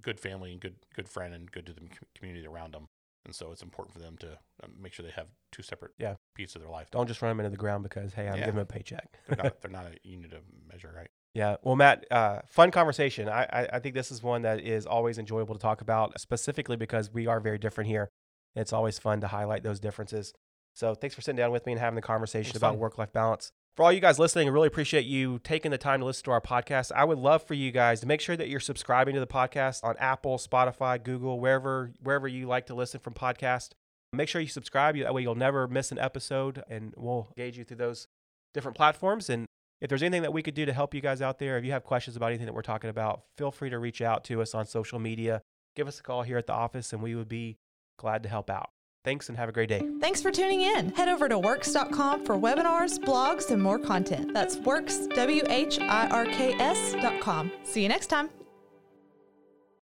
good 0.00 0.20
family 0.20 0.52
and 0.52 0.60
good 0.60 0.76
good 0.94 1.08
friend 1.08 1.34
and 1.34 1.50
good 1.50 1.66
to 1.66 1.72
the 1.74 1.88
community 2.14 2.46
around 2.46 2.72
them. 2.72 2.88
And 3.24 3.34
so 3.34 3.52
it's 3.52 3.62
important 3.62 3.94
for 3.94 4.00
them 4.00 4.16
to 4.18 4.32
uh, 4.32 4.66
make 4.80 4.92
sure 4.92 5.04
they 5.04 5.12
have 5.12 5.28
two 5.52 5.62
separate 5.62 5.92
Yeah. 5.98 6.14
pieces 6.34 6.56
of 6.56 6.62
their 6.62 6.70
life. 6.70 6.90
Don't 6.90 7.06
just 7.06 7.22
run 7.22 7.30
them 7.30 7.40
into 7.40 7.50
the 7.50 7.56
ground 7.56 7.82
because, 7.84 8.14
hey, 8.14 8.26
I'm 8.28 8.34
Yeah. 8.38 8.46
giving 8.46 8.56
them 8.56 8.62
a 8.62 8.66
paycheck. 8.66 9.18
They're 9.26 9.36
not 9.36 9.60
they're 9.60 9.70
not 9.70 9.86
a 9.86 9.96
unit 10.02 10.32
of 10.32 10.42
measure, 10.68 10.92
right? 10.94 11.08
Yeah. 11.34 11.56
Well, 11.62 11.76
Matt, 11.76 12.04
uh, 12.10 12.40
fun 12.48 12.70
conversation. 12.70 13.28
I, 13.28 13.44
I, 13.44 13.68
I 13.74 13.78
think 13.78 13.94
this 13.94 14.10
is 14.10 14.22
one 14.22 14.42
that 14.42 14.60
is 14.60 14.86
always 14.86 15.18
enjoyable 15.18 15.54
to 15.54 15.60
talk 15.60 15.80
about, 15.80 16.20
specifically 16.20 16.76
because 16.76 17.12
we 17.12 17.26
are 17.26 17.40
very 17.40 17.58
different 17.58 17.88
here. 17.88 18.10
It's 18.54 18.72
always 18.72 18.98
fun 18.98 19.20
to 19.22 19.28
highlight 19.28 19.62
those 19.62 19.80
differences. 19.80 20.34
So 20.74 20.94
thanks 20.94 21.14
for 21.14 21.22
sitting 21.22 21.36
down 21.36 21.50
with 21.52 21.64
me 21.64 21.72
and 21.72 21.80
having 21.80 21.94
the 21.96 22.02
conversation 22.02 22.56
about 22.56 22.76
work 22.76 22.98
life 22.98 23.12
balance. 23.12 23.50
For 23.74 23.84
all 23.84 23.92
you 23.92 24.00
guys 24.00 24.18
listening, 24.18 24.48
I 24.48 24.50
really 24.50 24.66
appreciate 24.66 25.06
you 25.06 25.38
taking 25.38 25.70
the 25.70 25.78
time 25.78 26.00
to 26.00 26.06
listen 26.06 26.24
to 26.24 26.30
our 26.30 26.42
podcast. 26.42 26.92
I 26.94 27.04
would 27.04 27.16
love 27.16 27.42
for 27.42 27.54
you 27.54 27.70
guys 27.70 28.00
to 28.00 28.06
make 28.06 28.20
sure 28.20 28.36
that 28.36 28.50
you're 28.50 28.60
subscribing 28.60 29.14
to 29.14 29.20
the 29.20 29.26
podcast 29.26 29.82
on 29.82 29.96
Apple, 29.98 30.36
Spotify, 30.36 31.02
Google, 31.02 31.40
wherever 31.40 31.90
wherever 32.02 32.28
you 32.28 32.46
like 32.46 32.66
to 32.66 32.74
listen 32.74 33.00
from 33.00 33.14
podcast. 33.14 33.70
Make 34.12 34.28
sure 34.28 34.42
you 34.42 34.48
subscribe. 34.48 34.98
That 34.98 35.14
way 35.14 35.22
you'll 35.22 35.34
never 35.36 35.66
miss 35.68 35.90
an 35.90 35.98
episode 35.98 36.62
and 36.68 36.92
we'll 36.98 37.32
gauge 37.34 37.56
you 37.56 37.64
through 37.64 37.78
those 37.78 38.08
different 38.52 38.76
platforms. 38.76 39.30
And 39.30 39.46
if 39.80 39.88
there's 39.88 40.02
anything 40.02 40.20
that 40.20 40.34
we 40.34 40.42
could 40.42 40.54
do 40.54 40.66
to 40.66 40.72
help 40.74 40.92
you 40.92 41.00
guys 41.00 41.22
out 41.22 41.38
there, 41.38 41.56
if 41.56 41.64
you 41.64 41.72
have 41.72 41.82
questions 41.82 42.14
about 42.14 42.26
anything 42.26 42.44
that 42.44 42.54
we're 42.54 42.60
talking 42.60 42.90
about, 42.90 43.22
feel 43.38 43.50
free 43.50 43.70
to 43.70 43.78
reach 43.78 44.02
out 44.02 44.22
to 44.24 44.42
us 44.42 44.54
on 44.54 44.66
social 44.66 44.98
media. 44.98 45.40
Give 45.76 45.88
us 45.88 45.98
a 45.98 46.02
call 46.02 46.24
here 46.24 46.36
at 46.36 46.46
the 46.46 46.52
office 46.52 46.92
and 46.92 47.02
we 47.02 47.14
would 47.14 47.28
be 47.30 47.56
glad 47.98 48.22
to 48.24 48.28
help 48.28 48.50
out. 48.50 48.68
Thanks 49.04 49.28
and 49.28 49.36
have 49.36 49.48
a 49.48 49.52
great 49.52 49.68
day. 49.68 49.82
Thanks 50.00 50.22
for 50.22 50.30
tuning 50.30 50.60
in. 50.60 50.90
Head 50.90 51.08
over 51.08 51.28
to 51.28 51.38
whirks.com 51.38 52.24
for 52.24 52.36
webinars, 52.36 52.98
blogs, 52.98 53.50
and 53.50 53.60
more 53.60 53.78
content. 53.78 54.32
That's 54.32 54.56
Whirks, 54.56 55.08
W 55.08 55.42
H 55.48 55.80
I 55.80 56.08
R 56.08 56.24
K 56.26 56.52
S.com. 56.54 57.50
See 57.64 57.82
you 57.82 57.88
next 57.88 58.06
time. 58.06 58.30